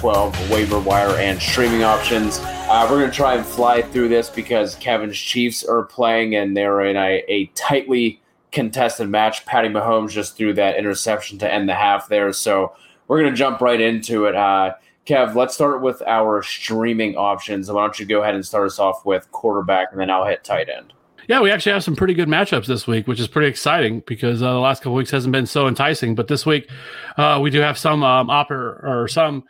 12 0.00 0.50
waiver 0.50 0.80
wire 0.80 1.14
and 1.16 1.38
streaming 1.38 1.84
options. 1.84 2.38
Uh, 2.42 2.86
we're 2.90 3.00
going 3.00 3.10
to 3.10 3.14
try 3.14 3.34
and 3.34 3.44
fly 3.44 3.82
through 3.82 4.08
this 4.08 4.30
because 4.30 4.74
Kevin's 4.76 5.18
Chiefs 5.18 5.62
are 5.62 5.82
playing 5.82 6.34
and 6.34 6.56
they're 6.56 6.80
in 6.80 6.96
a, 6.96 7.22
a 7.28 7.44
tightly 7.48 8.18
contested 8.50 9.10
match. 9.10 9.44
Patty 9.44 9.68
Mahomes 9.68 10.08
just 10.08 10.38
threw 10.38 10.54
that 10.54 10.78
interception 10.78 11.36
to 11.40 11.52
end 11.52 11.68
the 11.68 11.74
half 11.74 12.08
there. 12.08 12.32
So 12.32 12.74
we're 13.08 13.20
going 13.20 13.30
to 13.30 13.36
jump 13.36 13.60
right 13.60 13.78
into 13.78 14.24
it. 14.24 14.34
Uh, 14.34 14.72
Kev, 15.04 15.34
let's 15.34 15.52
start 15.52 15.82
with 15.82 16.00
our 16.06 16.42
streaming 16.42 17.16
options. 17.16 17.70
Why 17.70 17.82
don't 17.82 18.00
you 18.00 18.06
go 18.06 18.22
ahead 18.22 18.34
and 18.34 18.46
start 18.46 18.68
us 18.68 18.78
off 18.78 19.04
with 19.04 19.30
quarterback 19.32 19.88
and 19.92 20.00
then 20.00 20.08
I'll 20.08 20.24
hit 20.24 20.42
tight 20.44 20.70
end. 20.70 20.94
Yeah, 21.28 21.42
we 21.42 21.50
actually 21.50 21.72
have 21.72 21.84
some 21.84 21.94
pretty 21.94 22.14
good 22.14 22.26
matchups 22.26 22.64
this 22.64 22.86
week, 22.86 23.06
which 23.06 23.20
is 23.20 23.28
pretty 23.28 23.48
exciting 23.48 24.02
because 24.06 24.42
uh, 24.42 24.50
the 24.54 24.60
last 24.60 24.78
couple 24.78 24.94
weeks 24.94 25.10
hasn't 25.10 25.32
been 25.32 25.44
so 25.44 25.68
enticing. 25.68 26.14
But 26.14 26.28
this 26.28 26.46
week, 26.46 26.70
uh, 27.18 27.38
we 27.42 27.50
do 27.50 27.60
have 27.60 27.76
some 27.76 28.02
um, 28.02 28.30
opera 28.30 28.80
or 28.82 29.06
some 29.06 29.44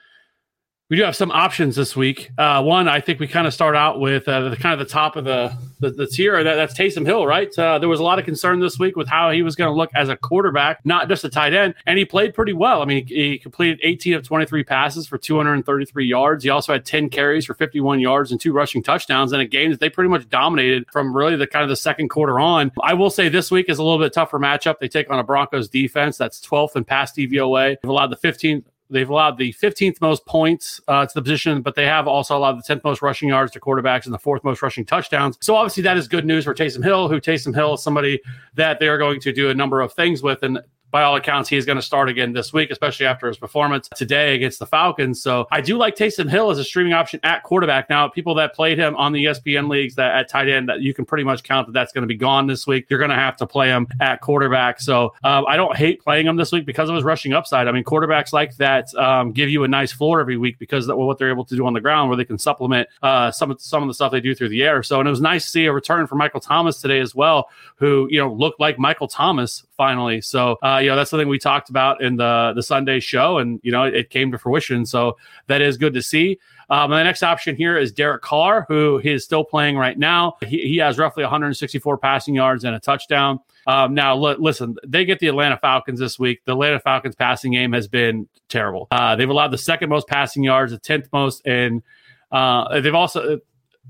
we 0.90 0.96
do 0.96 1.04
have 1.04 1.14
some 1.14 1.30
options 1.30 1.76
this 1.76 1.94
week. 1.94 2.32
Uh, 2.36 2.60
one, 2.64 2.88
I 2.88 3.00
think 3.00 3.20
we 3.20 3.28
kind 3.28 3.46
of 3.46 3.54
start 3.54 3.76
out 3.76 4.00
with 4.00 4.26
uh, 4.26 4.48
the 4.48 4.56
kind 4.56 4.72
of 4.72 4.84
the 4.84 4.92
top 4.92 5.14
of 5.14 5.24
the 5.24 5.56
the, 5.78 5.90
the 5.90 6.06
tier. 6.06 6.42
That, 6.42 6.56
that's 6.56 6.76
Taysom 6.76 7.06
Hill, 7.06 7.26
right? 7.28 7.56
Uh, 7.56 7.78
there 7.78 7.88
was 7.88 8.00
a 8.00 8.02
lot 8.02 8.18
of 8.18 8.24
concern 8.24 8.58
this 8.58 8.76
week 8.76 8.96
with 8.96 9.06
how 9.06 9.30
he 9.30 9.42
was 9.42 9.54
going 9.54 9.70
to 9.70 9.74
look 9.74 9.88
as 9.94 10.08
a 10.08 10.16
quarterback, 10.16 10.84
not 10.84 11.08
just 11.08 11.22
a 11.22 11.28
tight 11.28 11.54
end, 11.54 11.76
and 11.86 11.96
he 11.96 12.04
played 12.04 12.34
pretty 12.34 12.52
well. 12.52 12.82
I 12.82 12.86
mean, 12.86 13.06
he, 13.06 13.14
he 13.14 13.38
completed 13.38 13.78
18 13.84 14.14
of 14.14 14.24
23 14.24 14.64
passes 14.64 15.06
for 15.06 15.16
233 15.16 16.04
yards. 16.04 16.42
He 16.42 16.50
also 16.50 16.72
had 16.72 16.84
10 16.84 17.08
carries 17.08 17.46
for 17.46 17.54
51 17.54 18.00
yards 18.00 18.32
and 18.32 18.40
two 18.40 18.52
rushing 18.52 18.82
touchdowns 18.82 19.32
in 19.32 19.38
a 19.38 19.46
game 19.46 19.70
that 19.70 19.78
they 19.78 19.88
pretty 19.88 20.10
much 20.10 20.28
dominated 20.28 20.90
from 20.90 21.16
really 21.16 21.36
the 21.36 21.46
kind 21.46 21.62
of 21.62 21.68
the 21.68 21.76
second 21.76 22.08
quarter 22.08 22.40
on. 22.40 22.72
I 22.82 22.94
will 22.94 23.10
say 23.10 23.28
this 23.28 23.52
week 23.52 23.66
is 23.68 23.78
a 23.78 23.84
little 23.84 24.00
bit 24.00 24.12
tougher 24.12 24.40
matchup. 24.40 24.80
They 24.80 24.88
take 24.88 25.08
on 25.08 25.20
a 25.20 25.24
Broncos 25.24 25.68
defense 25.68 26.18
that's 26.18 26.40
12th 26.44 26.74
in 26.74 26.84
pass 26.84 27.12
DVOA. 27.12 27.76
They've 27.80 27.88
allowed 27.88 28.10
the 28.10 28.16
15th 28.16 28.64
They've 28.90 29.08
allowed 29.08 29.38
the 29.38 29.52
15th 29.52 30.00
most 30.00 30.26
points 30.26 30.80
uh, 30.88 31.06
to 31.06 31.14
the 31.14 31.22
position, 31.22 31.62
but 31.62 31.74
they 31.74 31.86
have 31.86 32.08
also 32.08 32.36
allowed 32.36 32.62
the 32.62 32.74
10th 32.74 32.84
most 32.84 33.02
rushing 33.02 33.28
yards 33.28 33.52
to 33.52 33.60
quarterbacks 33.60 34.04
and 34.04 34.12
the 34.12 34.18
fourth 34.18 34.42
most 34.42 34.62
rushing 34.62 34.84
touchdowns. 34.84 35.38
So 35.40 35.54
obviously 35.54 35.82
that 35.84 35.96
is 35.96 36.08
good 36.08 36.26
news 36.26 36.44
for 36.44 36.54
Taysom 36.54 36.82
Hill, 36.82 37.08
who 37.08 37.20
Taysom 37.20 37.54
Hill 37.54 37.74
is 37.74 37.82
somebody 37.82 38.20
that 38.54 38.80
they 38.80 38.88
are 38.88 38.98
going 38.98 39.20
to 39.20 39.32
do 39.32 39.50
a 39.50 39.54
number 39.54 39.80
of 39.80 39.92
things 39.92 40.22
with. 40.22 40.42
And 40.42 40.60
by 40.90 41.02
all 41.02 41.16
accounts, 41.16 41.48
he 41.48 41.56
is 41.56 41.66
going 41.66 41.76
to 41.76 41.82
start 41.82 42.08
again 42.08 42.32
this 42.32 42.52
week, 42.52 42.70
especially 42.70 43.06
after 43.06 43.28
his 43.28 43.36
performance 43.36 43.88
today 43.94 44.34
against 44.34 44.58
the 44.58 44.66
Falcons. 44.66 45.22
So 45.22 45.46
I 45.50 45.60
do 45.60 45.76
like 45.76 45.96
Taysom 45.96 46.28
Hill 46.28 46.50
as 46.50 46.58
a 46.58 46.64
streaming 46.64 46.92
option 46.92 47.20
at 47.22 47.42
quarterback. 47.42 47.88
Now, 47.88 48.08
people 48.08 48.34
that 48.36 48.54
played 48.54 48.78
him 48.78 48.96
on 48.96 49.12
the 49.12 49.24
ESPN 49.24 49.68
leagues 49.68 49.94
that 49.96 50.14
at 50.14 50.28
tight 50.28 50.48
end, 50.48 50.68
that 50.68 50.80
you 50.80 50.94
can 50.94 51.04
pretty 51.04 51.24
much 51.24 51.42
count 51.42 51.66
that 51.66 51.72
that's 51.72 51.92
going 51.92 52.02
to 52.02 52.08
be 52.08 52.16
gone 52.16 52.46
this 52.46 52.66
week. 52.66 52.86
You're 52.88 52.98
going 52.98 53.10
to 53.10 53.16
have 53.16 53.36
to 53.38 53.46
play 53.46 53.68
him 53.68 53.86
at 54.00 54.20
quarterback. 54.20 54.80
So 54.80 55.14
um, 55.24 55.44
I 55.46 55.56
don't 55.56 55.76
hate 55.76 56.02
playing 56.02 56.26
him 56.26 56.36
this 56.36 56.52
week 56.52 56.66
because 56.66 56.88
of 56.88 56.94
his 56.94 57.04
rushing 57.04 57.32
upside. 57.32 57.68
I 57.68 57.72
mean, 57.72 57.84
quarterbacks 57.84 58.32
like 58.32 58.56
that 58.56 58.92
um, 58.94 59.32
give 59.32 59.48
you 59.48 59.64
a 59.64 59.68
nice 59.68 59.92
floor 59.92 60.20
every 60.20 60.36
week 60.36 60.58
because 60.58 60.88
of 60.88 60.96
what 60.96 61.18
they're 61.18 61.30
able 61.30 61.44
to 61.44 61.56
do 61.56 61.66
on 61.66 61.72
the 61.72 61.80
ground, 61.80 62.08
where 62.08 62.16
they 62.16 62.24
can 62.24 62.38
supplement 62.38 62.88
uh, 63.02 63.30
some 63.30 63.50
of 63.50 63.60
some 63.60 63.82
of 63.82 63.88
the 63.88 63.94
stuff 63.94 64.12
they 64.12 64.20
do 64.20 64.34
through 64.34 64.48
the 64.48 64.62
air. 64.62 64.82
So 64.82 64.98
and 65.00 65.08
it 65.08 65.10
was 65.10 65.20
nice 65.20 65.44
to 65.44 65.50
see 65.50 65.66
a 65.66 65.72
return 65.72 66.06
for 66.06 66.14
Michael 66.16 66.40
Thomas 66.40 66.80
today 66.80 67.00
as 67.00 67.14
well, 67.14 67.48
who 67.76 68.08
you 68.10 68.18
know 68.18 68.32
looked 68.32 68.60
like 68.60 68.78
Michael 68.78 69.08
Thomas 69.08 69.64
finally. 69.76 70.20
So 70.20 70.58
uh, 70.62 70.79
you 70.80 70.88
know 70.88 70.96
that's 70.96 71.10
something 71.10 71.28
we 71.28 71.38
talked 71.38 71.70
about 71.70 72.02
in 72.02 72.16
the 72.16 72.52
the 72.54 72.62
Sunday 72.62 73.00
show, 73.00 73.38
and 73.38 73.60
you 73.62 73.72
know 73.72 73.84
it, 73.84 73.94
it 73.94 74.10
came 74.10 74.32
to 74.32 74.38
fruition. 74.38 74.84
So 74.86 75.16
that 75.46 75.60
is 75.60 75.76
good 75.76 75.94
to 75.94 76.02
see. 76.02 76.38
Um, 76.70 76.90
the 76.92 77.02
next 77.02 77.22
option 77.24 77.56
here 77.56 77.76
is 77.76 77.90
Derek 77.92 78.22
Carr, 78.22 78.64
who 78.68 79.00
is 79.02 79.24
still 79.24 79.44
playing 79.44 79.76
right 79.76 79.98
now. 79.98 80.36
He, 80.46 80.58
he 80.68 80.76
has 80.76 80.98
roughly 80.98 81.24
164 81.24 81.98
passing 81.98 82.34
yards 82.34 82.62
and 82.62 82.76
a 82.76 82.80
touchdown. 82.80 83.40
Um, 83.66 83.92
now, 83.92 84.12
l- 84.12 84.36
listen, 84.38 84.76
they 84.86 85.04
get 85.04 85.18
the 85.18 85.26
Atlanta 85.26 85.58
Falcons 85.58 85.98
this 85.98 86.16
week. 86.18 86.42
The 86.44 86.52
Atlanta 86.52 86.78
Falcons 86.78 87.16
passing 87.16 87.52
game 87.52 87.72
has 87.72 87.88
been 87.88 88.28
terrible. 88.48 88.86
Uh, 88.92 89.16
they've 89.16 89.28
allowed 89.28 89.50
the 89.50 89.58
second 89.58 89.88
most 89.88 90.06
passing 90.06 90.44
yards, 90.44 90.70
the 90.70 90.78
10th 90.78 91.08
most, 91.12 91.44
and 91.44 91.82
uh, 92.30 92.80
they've 92.80 92.94
also 92.94 93.40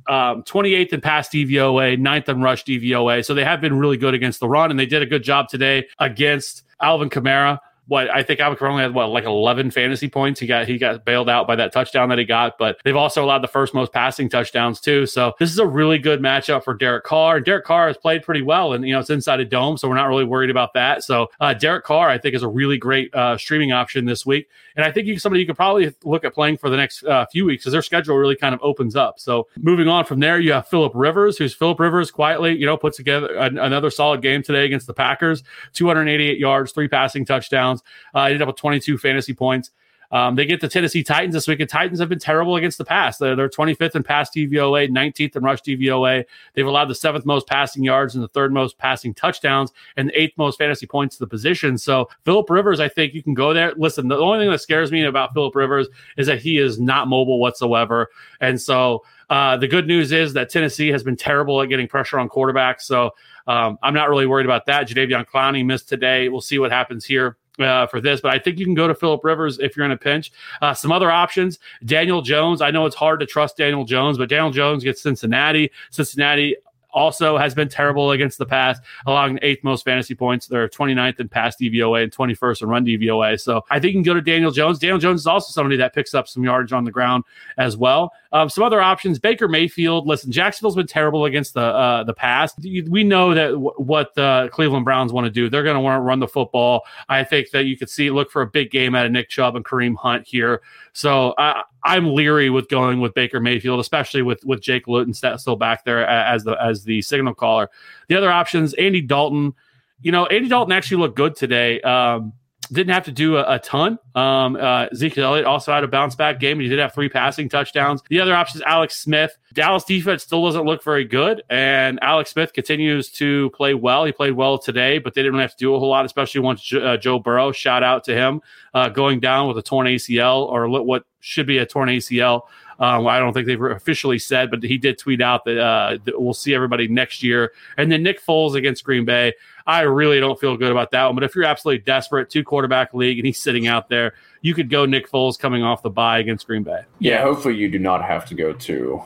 um, 0.09 0.43
28th 0.43 0.93
in 0.93 1.01
pass 1.01 1.29
DVOA, 1.29 1.99
9th 1.99 2.29
in 2.29 2.43
rush 2.43 2.65
DVOA. 2.65 3.25
So 3.25 3.35
they 3.35 3.45
have 3.45 3.61
been 3.61 3.79
really 3.79 3.97
good 3.97 4.15
against 4.15 4.41
the 4.41 4.49
run, 4.49 4.71
and 4.71 4.79
they 4.79 4.87
did 4.87 5.03
a 5.03 5.07
good 5.07 5.23
job 5.23 5.49
today 5.49 5.87
against 5.99 6.63
Alvin 6.81 7.11
Kamara 7.11 7.61
what 7.91 8.09
I 8.09 8.23
think 8.23 8.39
Alvin 8.39 8.57
Kamara 8.57 8.71
only 8.71 8.83
had 8.85 8.95
what 8.95 9.09
like 9.09 9.25
11 9.25 9.73
fantasy 9.73 10.09
points. 10.09 10.39
He 10.39 10.47
got 10.47 10.69
he 10.69 10.79
got 10.79 11.05
bailed 11.05 11.29
out 11.29 11.49
by 11.49 11.57
that 11.57 11.73
touchdown 11.73 12.09
that 12.11 12.19
he 12.19 12.25
got, 12.25 12.57
but 12.57 12.79
they've 12.85 12.95
also 12.95 13.25
allowed 13.25 13.43
the 13.43 13.49
first 13.49 13.75
most 13.75 13.93
passing 13.93 14.29
touchdowns 14.29 14.81
too. 14.81 15.07
So 15.07 15.33
this 15.41 15.51
is 15.51 15.59
a 15.59 15.67
really 15.67 15.99
good 15.99 16.21
matchup 16.21 16.63
for 16.63 16.73
Derek 16.73 17.03
Carr. 17.03 17.41
Derek 17.41 17.65
Carr 17.65 17.89
has 17.89 17.97
played 17.97 18.23
pretty 18.23 18.43
well, 18.43 18.75
and 18.75 18.87
you 18.87 18.93
know 18.93 19.01
it's 19.01 19.11
inside 19.11 19.41
a 19.41 19.45
dome, 19.45 19.77
so 19.77 19.89
we're 19.89 19.97
not 19.97 20.07
really 20.07 20.23
worried 20.23 20.51
about 20.51 20.73
that. 20.75 21.03
So 21.03 21.31
uh, 21.41 21.53
Derek 21.53 21.85
Carr, 21.85 22.09
I 22.09 22.17
think, 22.17 22.37
is 22.37 22.45
a 22.45 22.49
really 22.49 22.79
great 22.79 23.13
uh, 23.13 23.37
streaming 23.37 23.73
option 23.73 24.05
this 24.05 24.25
week, 24.25 24.49
and 24.77 24.85
I 24.85 24.91
think 24.91 25.07
you 25.07 25.19
somebody 25.19 25.41
you 25.41 25.47
could 25.47 25.57
probably 25.57 25.93
look 26.05 26.25
at 26.25 26.35
playing 26.35 26.59
for 26.59 26.71
the 26.71 26.77
next 26.77 27.05
uh, 27.05 27.27
few 27.27 27.45
weeks 27.45 27.65
because 27.65 27.73
their 27.73 27.83
schedule 27.83 28.17
really 28.17 28.37
kind 28.37 28.55
of 28.55 28.61
opens 28.63 28.97
up. 28.97 29.19
So 29.19 29.49
moving 29.57 29.89
on 29.89 30.05
from 30.05 30.21
there, 30.21 30.39
you 30.39 30.53
have 30.53 30.69
Philip 30.69 30.93
Rivers, 30.95 31.37
who's 31.39 31.55
Philip 31.55 31.81
Rivers 31.81 32.11
quietly 32.11 32.57
you 32.57 32.67
know 32.67 32.77
puts 32.77 32.97
together 32.97 33.35
an, 33.37 33.59
another 33.59 33.91
solid 33.91 34.23
game 34.23 34.43
today 34.43 34.65
against 34.65 34.87
the 34.87 34.95
Packers, 34.95 35.43
288 35.75 36.39
yards, 36.39 36.73
three 36.73 36.89
passing 36.89 37.25
touchdowns. 37.25 37.83
Uh, 38.15 38.25
ended 38.25 38.43
up 38.43 38.49
with 38.49 38.57
22 38.57 38.99
fantasy 38.99 39.35
points. 39.35 39.71
Um, 40.13 40.35
they 40.35 40.45
get 40.45 40.61
the 40.61 40.69
Tennessee 40.69 41.03
Titans 41.03 41.35
this 41.35 41.47
week, 41.47 41.61
and 41.61 41.69
Titans 41.69 42.01
have 42.01 42.09
been 42.09 42.19
terrible 42.19 42.57
against 42.57 42.79
the 42.79 42.85
pass. 42.85 43.19
They're, 43.19 43.37
they're 43.37 43.49
25th 43.49 43.95
in 43.95 44.03
pass 44.03 44.31
DVOA, 44.31 44.91
19th 44.91 45.37
in 45.37 45.43
rush 45.43 45.63
DVOA. 45.63 46.25
They've 46.55 46.67
allowed 46.67 46.87
the 46.87 46.95
seventh 46.95 47.25
most 47.25 47.47
passing 47.47 47.85
yards 47.85 48.15
and 48.15 48.25
the 48.25 48.29
third 48.29 48.53
most 48.53 48.77
passing 48.79 49.15
touchdowns 49.15 49.73
and 49.97 50.09
the 50.09 50.21
eighth 50.21 50.37
most 50.37 50.59
fantasy 50.59 50.87
points 50.87 51.17
to 51.17 51.21
the 51.21 51.29
position. 51.29 51.79
So 51.79 52.09
Philip 52.25 52.51
Rivers, 52.51 52.81
I 52.81 52.89
think 52.89 53.15
you 53.15 53.23
can 53.23 53.35
go 53.35 53.55
there. 53.55 53.73
Listen, 53.77 54.09
the 54.09 54.19
only 54.19 54.41
thing 54.41 54.51
that 54.51 54.61
scares 54.61 54.91
me 54.91 55.05
about 55.05 55.33
Philip 55.33 55.55
Rivers 55.55 55.89
is 56.17 56.27
that 56.27 56.41
he 56.41 56.59
is 56.59 56.81
not 56.81 57.09
mobile 57.09 57.39
whatsoever, 57.39 58.09
and 58.41 58.61
so. 58.61 59.05
Uh, 59.31 59.57
the 59.57 59.69
good 59.69 59.87
news 59.87 60.11
is 60.11 60.33
that 60.33 60.51
Tennessee 60.51 60.89
has 60.89 61.05
been 61.05 61.15
terrible 61.15 61.63
at 61.63 61.69
getting 61.69 61.87
pressure 61.87 62.19
on 62.19 62.29
quarterbacks. 62.29 62.81
So 62.81 63.13
um, 63.47 63.79
I'm 63.81 63.95
not 63.95 64.09
really 64.09 64.27
worried 64.27 64.45
about 64.45 64.67
that. 64.67 64.89
Jadeveon 64.89 65.25
Clowney 65.25 65.65
missed 65.65 65.89
today. 65.89 66.29
We'll 66.29 66.41
see 66.41 66.59
what 66.59 66.73
happens 66.73 67.05
here 67.05 67.37
uh, 67.61 67.87
for 67.87 68.01
this, 68.01 68.21
but 68.21 68.33
I 68.33 68.39
think 68.39 68.59
you 68.59 68.65
can 68.65 68.75
go 68.75 68.89
to 68.89 68.95
Philip 68.95 69.25
Rivers 69.25 69.59
if 69.59 69.77
you're 69.77 69.87
in 69.87 69.93
a 69.93 69.97
pinch. 69.97 70.33
Uh, 70.61 70.75
some 70.75 70.93
other 70.93 71.11
options: 71.11 71.59
Daniel 71.85 72.23
Jones. 72.23 72.61
I 72.61 72.71
know 72.71 72.87
it's 72.87 72.97
hard 72.97 73.21
to 73.21 73.27
trust 73.27 73.57
Daniel 73.57 73.85
Jones, 73.85 74.19
but 74.19 74.29
Daniel 74.29 74.51
Jones 74.51 74.85
gets 74.85 75.03
Cincinnati. 75.03 75.71
Cincinnati 75.91 76.57
also 76.93 77.37
has 77.37 77.55
been 77.55 77.69
terrible 77.69 78.11
against 78.13 78.39
the 78.39 78.47
pass, 78.47 78.79
allowing 79.07 79.35
the 79.35 79.47
eighth 79.47 79.65
most 79.65 79.85
fantasy 79.85 80.15
points. 80.15 80.47
They're 80.47 80.69
29th 80.69 81.21
in 81.21 81.29
pass 81.29 81.57
DVOA 81.57 82.05
and 82.05 82.13
21st 82.13 82.63
in 82.63 82.69
run 82.69 82.85
DVOA. 82.85 83.41
So 83.41 83.65
I 83.71 83.79
think 83.81 83.95
you 83.95 83.99
can 83.99 84.03
go 84.03 84.15
to 84.15 84.21
Daniel 84.21 84.51
Jones. 84.51 84.79
Daniel 84.79 84.99
Jones 84.99 85.21
is 85.21 85.27
also 85.27 85.53
somebody 85.53 85.77
that 85.77 85.95
picks 85.95 86.15
up 86.15 86.29
some 86.29 86.45
yardage 86.45 86.73
on 86.73 86.85
the 86.85 86.91
ground 86.91 87.25
as 87.59 87.77
well. 87.77 88.13
Um, 88.33 88.49
some 88.49 88.65
other 88.65 88.81
options: 88.81 89.19
Baker 89.19 89.49
Mayfield. 89.49 90.07
Listen, 90.07 90.31
Jacksonville's 90.31 90.77
been 90.77 90.87
terrible 90.87 91.25
against 91.25 91.55
the 91.55 91.63
uh, 91.63 92.05
the 92.05 92.15
pass. 92.15 92.55
We 92.59 93.03
know 93.03 93.35
that 93.35 93.49
w- 93.49 93.75
what 93.77 94.15
the 94.15 94.49
Cleveland 94.53 94.85
Browns 94.85 95.13
want 95.13 95.25
to 95.25 95.31
do. 95.31 95.49
They're 95.49 95.65
going 95.65 95.75
to 95.75 95.81
want 95.81 95.99
to 95.99 96.03
run 96.03 96.21
the 96.21 96.29
football. 96.29 96.83
I 97.09 97.25
think 97.25 97.51
that 97.51 97.65
you 97.65 97.77
could 97.77 97.91
see 97.91 98.11
look 98.11 98.31
for 98.31 98.43
a 98.43 98.47
big 98.47 98.71
game 98.71 98.95
out 98.95 99.07
of 99.07 99.13
Nick 99.13 99.29
Chubb 99.29 99.57
and 99.57 99.65
Kareem 99.65 99.97
Hunt 99.97 100.27
here. 100.27 100.63
So 100.93 101.35
I, 101.39 101.63
I'm 101.85 102.15
leery 102.15 102.51
with 102.51 102.69
going 102.69 103.01
with 103.01 103.15
Baker 103.15 103.41
Mayfield, 103.41 103.81
especially 103.81 104.23
with 104.23 104.45
with 104.45 104.61
Jake 104.61 104.89
Luton 104.89 105.15
still 105.15 105.57
back 105.57 105.85
there 105.85 106.07
as 106.07 106.45
the 106.45 106.63
as 106.63 106.85
the 106.85 107.03
signal 107.03 107.35
caller. 107.35 107.71
The 108.09 108.17
other 108.17 108.31
options: 108.31 108.75
Andy 108.75 109.01
Dalton. 109.01 109.55
You 110.03 110.13
know, 110.13 110.25
Andy 110.27 110.49
Dalton 110.49 110.73
actually 110.73 110.97
looked 110.97 111.17
good 111.17 111.37
today. 111.37 111.81
Um, 111.83 112.33
didn't 112.75 112.93
have 112.93 113.05
to 113.05 113.13
do 113.13 113.37
a, 113.37 113.55
a 113.55 113.59
ton. 113.59 113.99
Um, 114.15 114.57
uh, 114.57 114.87
Ezekiel 114.93 115.25
Elliott 115.25 115.47
also 115.47 115.73
had 115.73 115.85
a 115.85 115.89
bounce 115.89 116.15
back 116.15 116.39
game. 116.41 116.59
And 116.59 116.63
he 116.63 116.69
did 116.69 116.79
have 116.79 116.95
three 116.95 117.09
passing 117.09 117.49
touchdowns. 117.49 118.03
The 118.09 118.21
other 118.21 118.35
option 118.35 118.59
is 118.59 118.63
Alex 118.63 118.97
Smith. 118.97 119.37
Dallas 119.53 119.85
defense 119.85 120.23
still 120.23 120.45
doesn't 120.45 120.65
look 120.65 120.85
very 120.85 121.05
good, 121.05 121.43
and 121.51 121.99
Alex 122.03 122.31
Smith 122.31 122.53
continues 122.53 123.11
to 123.11 123.51
play 123.51 123.75
well. 123.75 124.05
He 124.05 124.13
played 124.13 124.35
well 124.35 124.59
today, 124.59 124.99
but 124.99 125.15
they 125.15 125.23
didn't 125.23 125.33
really 125.33 125.43
have 125.43 125.57
to 125.57 125.57
do 125.57 125.75
a 125.75 125.79
whole 125.79 125.89
lot, 125.89 126.05
especially 126.05 126.41
once 126.41 126.73
uh, 126.73 126.97
Joe 126.97 127.19
Burrow. 127.19 127.51
Shout 127.51 127.83
out 127.83 128.05
to 128.05 128.15
him 128.15 128.43
uh, 128.75 128.89
going 128.89 129.19
down 129.19 129.49
with 129.49 129.59
a 129.59 129.63
torn 129.63 129.89
ACL 129.89 130.47
or 130.47 130.69
what 130.69 131.05
should 131.19 131.47
be 131.47 131.59
a 131.59 131.67
torn 131.67 131.89
ACL. 131.89 132.43
Um, 132.81 133.07
I 133.07 133.19
don't 133.19 133.35
think 133.35 133.47
they've 133.47 133.63
officially 133.63 134.19
said, 134.19 134.51
but 134.51 134.63
he 134.63 134.79
did 134.79 134.99
tweet 134.99 135.21
out 135.21 135.45
that, 135.45 135.59
uh, 135.59 135.99
that, 136.05 136.21
we'll 136.21 136.33
see 136.33 136.55
everybody 136.55 136.89
next 136.89 137.23
year. 137.23 137.53
And 137.77 137.93
then 137.93 138.03
Nick 138.03 138.25
Foles 138.25 138.55
against 138.55 138.85
Green 138.85 139.05
Bay. 139.05 139.35
I 139.67 139.83
really 139.83 140.19
don't 140.19 140.41
feel 140.41 140.57
good 140.57 140.73
about 140.73 140.91
that 140.93 141.05
one. 141.05 141.15
But 141.15 141.25
if 141.25 141.35
you're 141.35 141.45
absolutely 141.45 141.85
desperate, 141.85 142.31
two 142.31 142.43
quarterback 142.43 142.95
league, 142.95 143.19
and 143.19 143.27
he's 143.27 143.39
sitting 143.39 143.67
out 143.67 143.91
there, 143.91 144.15
you 144.41 144.55
could 144.55 144.71
go 144.71 144.87
Nick 144.87 145.11
Foles 145.11 145.39
coming 145.39 145.63
off 145.63 145.83
the 145.83 145.91
bye 145.91 146.19
against 146.21 146.47
Green 146.47 146.63
Bay. 146.63 146.81
Yeah, 146.99 147.23
hopefully 147.23 147.55
you 147.55 147.71
do 147.71 147.79
not 147.79 148.03
have 148.03 148.25
to 148.27 148.35
go 148.35 148.55
to 148.55 149.03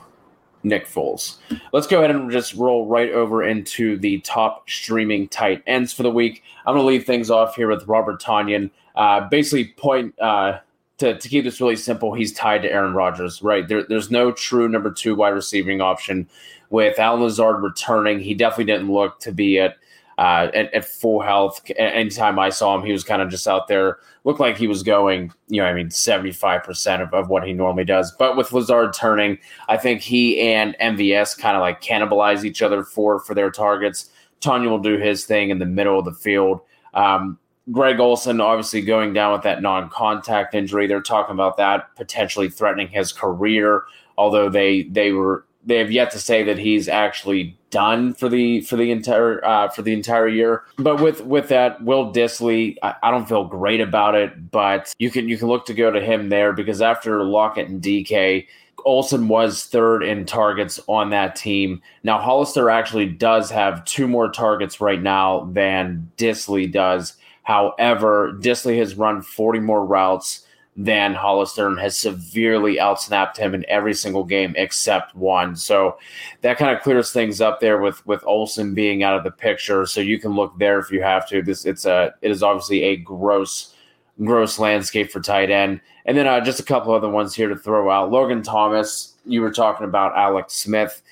Nick 0.62 0.86
Foles. 0.86 1.38
Let's 1.72 1.86
go 1.86 1.98
ahead 1.98 2.10
and 2.10 2.30
just 2.30 2.54
roll 2.54 2.86
right 2.86 3.10
over 3.10 3.42
into 3.42 3.98
the 3.98 4.20
top 4.20 4.70
streaming 4.70 5.28
tight 5.28 5.62
ends 5.66 5.92
for 5.92 6.04
the 6.04 6.10
week. 6.10 6.42
I'm 6.64 6.74
going 6.74 6.84
to 6.84 6.86
leave 6.86 7.04
things 7.04 7.30
off 7.30 7.56
here 7.56 7.68
with 7.68 7.86
Robert 7.86 8.22
Tonyan. 8.22 8.70
Uh, 8.94 9.28
basically, 9.28 9.74
point 9.76 10.18
uh, 10.20 10.60
to, 10.98 11.18
to 11.18 11.28
keep 11.28 11.44
this 11.44 11.60
really 11.60 11.76
simple, 11.76 12.14
he's 12.14 12.32
tied 12.32 12.62
to 12.62 12.70
Aaron 12.70 12.94
Rodgers, 12.94 13.42
right? 13.42 13.66
There, 13.66 13.84
there's 13.84 14.10
no 14.10 14.30
true 14.30 14.68
number 14.68 14.90
two 14.90 15.14
wide 15.14 15.30
receiving 15.30 15.80
option. 15.80 16.28
With 16.70 16.98
Allen 16.98 17.22
Lazard 17.22 17.62
returning, 17.62 18.20
he 18.20 18.34
definitely 18.34 18.72
didn't 18.72 18.92
look 18.92 19.20
to 19.20 19.32
be 19.32 19.58
at 19.58 19.76
uh, 20.16 20.48
at, 20.54 20.72
at, 20.72 20.84
full 20.84 21.20
health. 21.20 21.60
Anytime 21.76 22.38
I 22.38 22.50
saw 22.50 22.76
him, 22.76 22.84
he 22.84 22.92
was 22.92 23.02
kind 23.02 23.20
of 23.20 23.30
just 23.30 23.48
out 23.48 23.66
there, 23.66 23.98
looked 24.22 24.38
like 24.38 24.56
he 24.56 24.68
was 24.68 24.84
going, 24.84 25.32
you 25.48 25.60
know, 25.60 25.66
I 25.66 25.74
mean, 25.74 25.88
75% 25.88 27.02
of, 27.02 27.12
of 27.12 27.28
what 27.30 27.44
he 27.44 27.52
normally 27.52 27.84
does. 27.84 28.12
But 28.12 28.36
with 28.36 28.52
Lazard 28.52 28.92
turning, 28.92 29.38
I 29.68 29.76
think 29.76 30.02
he 30.02 30.40
and 30.40 30.76
MVS 30.80 31.36
kind 31.36 31.56
of 31.56 31.62
like 31.62 31.82
cannibalize 31.82 32.44
each 32.44 32.62
other 32.62 32.84
for, 32.84 33.18
for 33.18 33.34
their 33.34 33.50
targets. 33.50 34.10
Tonyan 34.40 34.70
will 34.70 34.78
do 34.78 34.98
his 34.98 35.24
thing 35.24 35.50
in 35.50 35.58
the 35.58 35.66
middle 35.66 35.98
of 35.98 36.04
the 36.04 36.12
field. 36.12 36.60
Um, 36.92 37.38
Greg 37.72 37.98
Olsen 37.98 38.40
obviously 38.40 38.82
going 38.82 39.12
down 39.12 39.32
with 39.32 39.42
that 39.42 39.62
non-contact 39.62 40.54
injury. 40.54 40.86
They're 40.86 41.00
talking 41.00 41.32
about 41.34 41.56
that 41.56 41.94
potentially 41.96 42.50
threatening 42.50 42.88
his 42.88 43.12
career, 43.12 43.84
although 44.18 44.48
they 44.48 44.82
they 44.84 45.12
were 45.12 45.44
they 45.66 45.78
have 45.78 45.90
yet 45.90 46.10
to 46.10 46.18
say 46.18 46.42
that 46.42 46.58
he's 46.58 46.88
actually 46.88 47.56
done 47.70 48.14
for 48.14 48.28
the 48.28 48.60
for 48.62 48.76
the 48.76 48.90
entire 48.90 49.44
uh, 49.44 49.68
for 49.68 49.82
the 49.82 49.92
entire 49.92 50.28
year. 50.28 50.64
But 50.78 51.00
with 51.00 51.22
with 51.24 51.48
that, 51.48 51.82
Will 51.82 52.12
Dissly, 52.12 52.76
I, 52.82 52.94
I, 53.02 53.10
don't 53.10 53.28
feel 53.28 53.44
great 53.44 53.80
about 53.80 54.14
it, 54.14 54.50
but 54.50 54.92
you 54.98 55.10
can 55.10 55.28
you 55.28 55.38
can 55.38 55.48
look 55.48 55.66
to 55.66 55.74
go 55.74 55.90
to 55.90 56.00
him 56.00 56.28
there 56.28 56.52
because 56.52 56.82
after 56.82 57.24
Lockett 57.24 57.68
and 57.68 57.82
DK. 57.82 58.46
Olson 58.84 59.28
was 59.28 59.64
third 59.64 60.02
in 60.02 60.26
targets 60.26 60.78
on 60.88 61.08
that 61.08 61.36
team. 61.36 61.80
Now 62.02 62.18
Hollister 62.18 62.68
actually 62.68 63.06
does 63.06 63.50
have 63.50 63.82
two 63.86 64.06
more 64.06 64.30
targets 64.30 64.78
right 64.78 65.00
now 65.00 65.48
than 65.52 66.10
Disley 66.18 66.70
does. 66.70 67.16
However, 67.44 68.36
Dissly 68.40 68.78
has 68.78 68.96
run 68.96 69.22
40 69.22 69.60
more 69.60 69.84
routes 69.84 70.44
than 70.76 71.14
Hollister 71.14 71.68
and 71.68 71.78
has 71.78 71.96
severely 71.96 72.76
outsnapped 72.76 73.36
him 73.36 73.54
in 73.54 73.64
every 73.68 73.94
single 73.94 74.24
game 74.24 74.54
except 74.56 75.14
one. 75.14 75.54
So 75.54 75.98
that 76.40 76.58
kind 76.58 76.76
of 76.76 76.82
clears 76.82 77.12
things 77.12 77.40
up 77.40 77.60
there 77.60 77.78
with 77.78 78.04
with 78.06 78.24
Olsen 78.26 78.74
being 78.74 79.02
out 79.02 79.16
of 79.16 79.24
the 79.24 79.30
picture. 79.30 79.86
So 79.86 80.00
you 80.00 80.18
can 80.18 80.32
look 80.32 80.58
there 80.58 80.78
if 80.80 80.90
you 80.90 81.02
have 81.02 81.28
to. 81.28 81.42
This 81.42 81.64
it's 81.64 81.84
a 81.84 82.14
it 82.22 82.30
is 82.30 82.42
obviously 82.42 82.82
a 82.82 82.96
gross 82.96 83.74
gross 84.22 84.58
landscape 84.58 85.12
for 85.12 85.20
tight 85.20 85.50
end. 85.50 85.80
And 86.06 86.16
then 86.16 86.26
uh, 86.26 86.40
just 86.40 86.60
a 86.60 86.64
couple 86.64 86.92
other 86.92 87.08
ones 87.08 87.34
here 87.34 87.48
to 87.48 87.56
throw 87.56 87.90
out. 87.90 88.10
Logan 88.10 88.42
Thomas, 88.42 89.14
you 89.24 89.40
were 89.40 89.50
talking 89.50 89.86
about 89.86 90.16
Alex 90.16 90.54
Smith. 90.54 91.02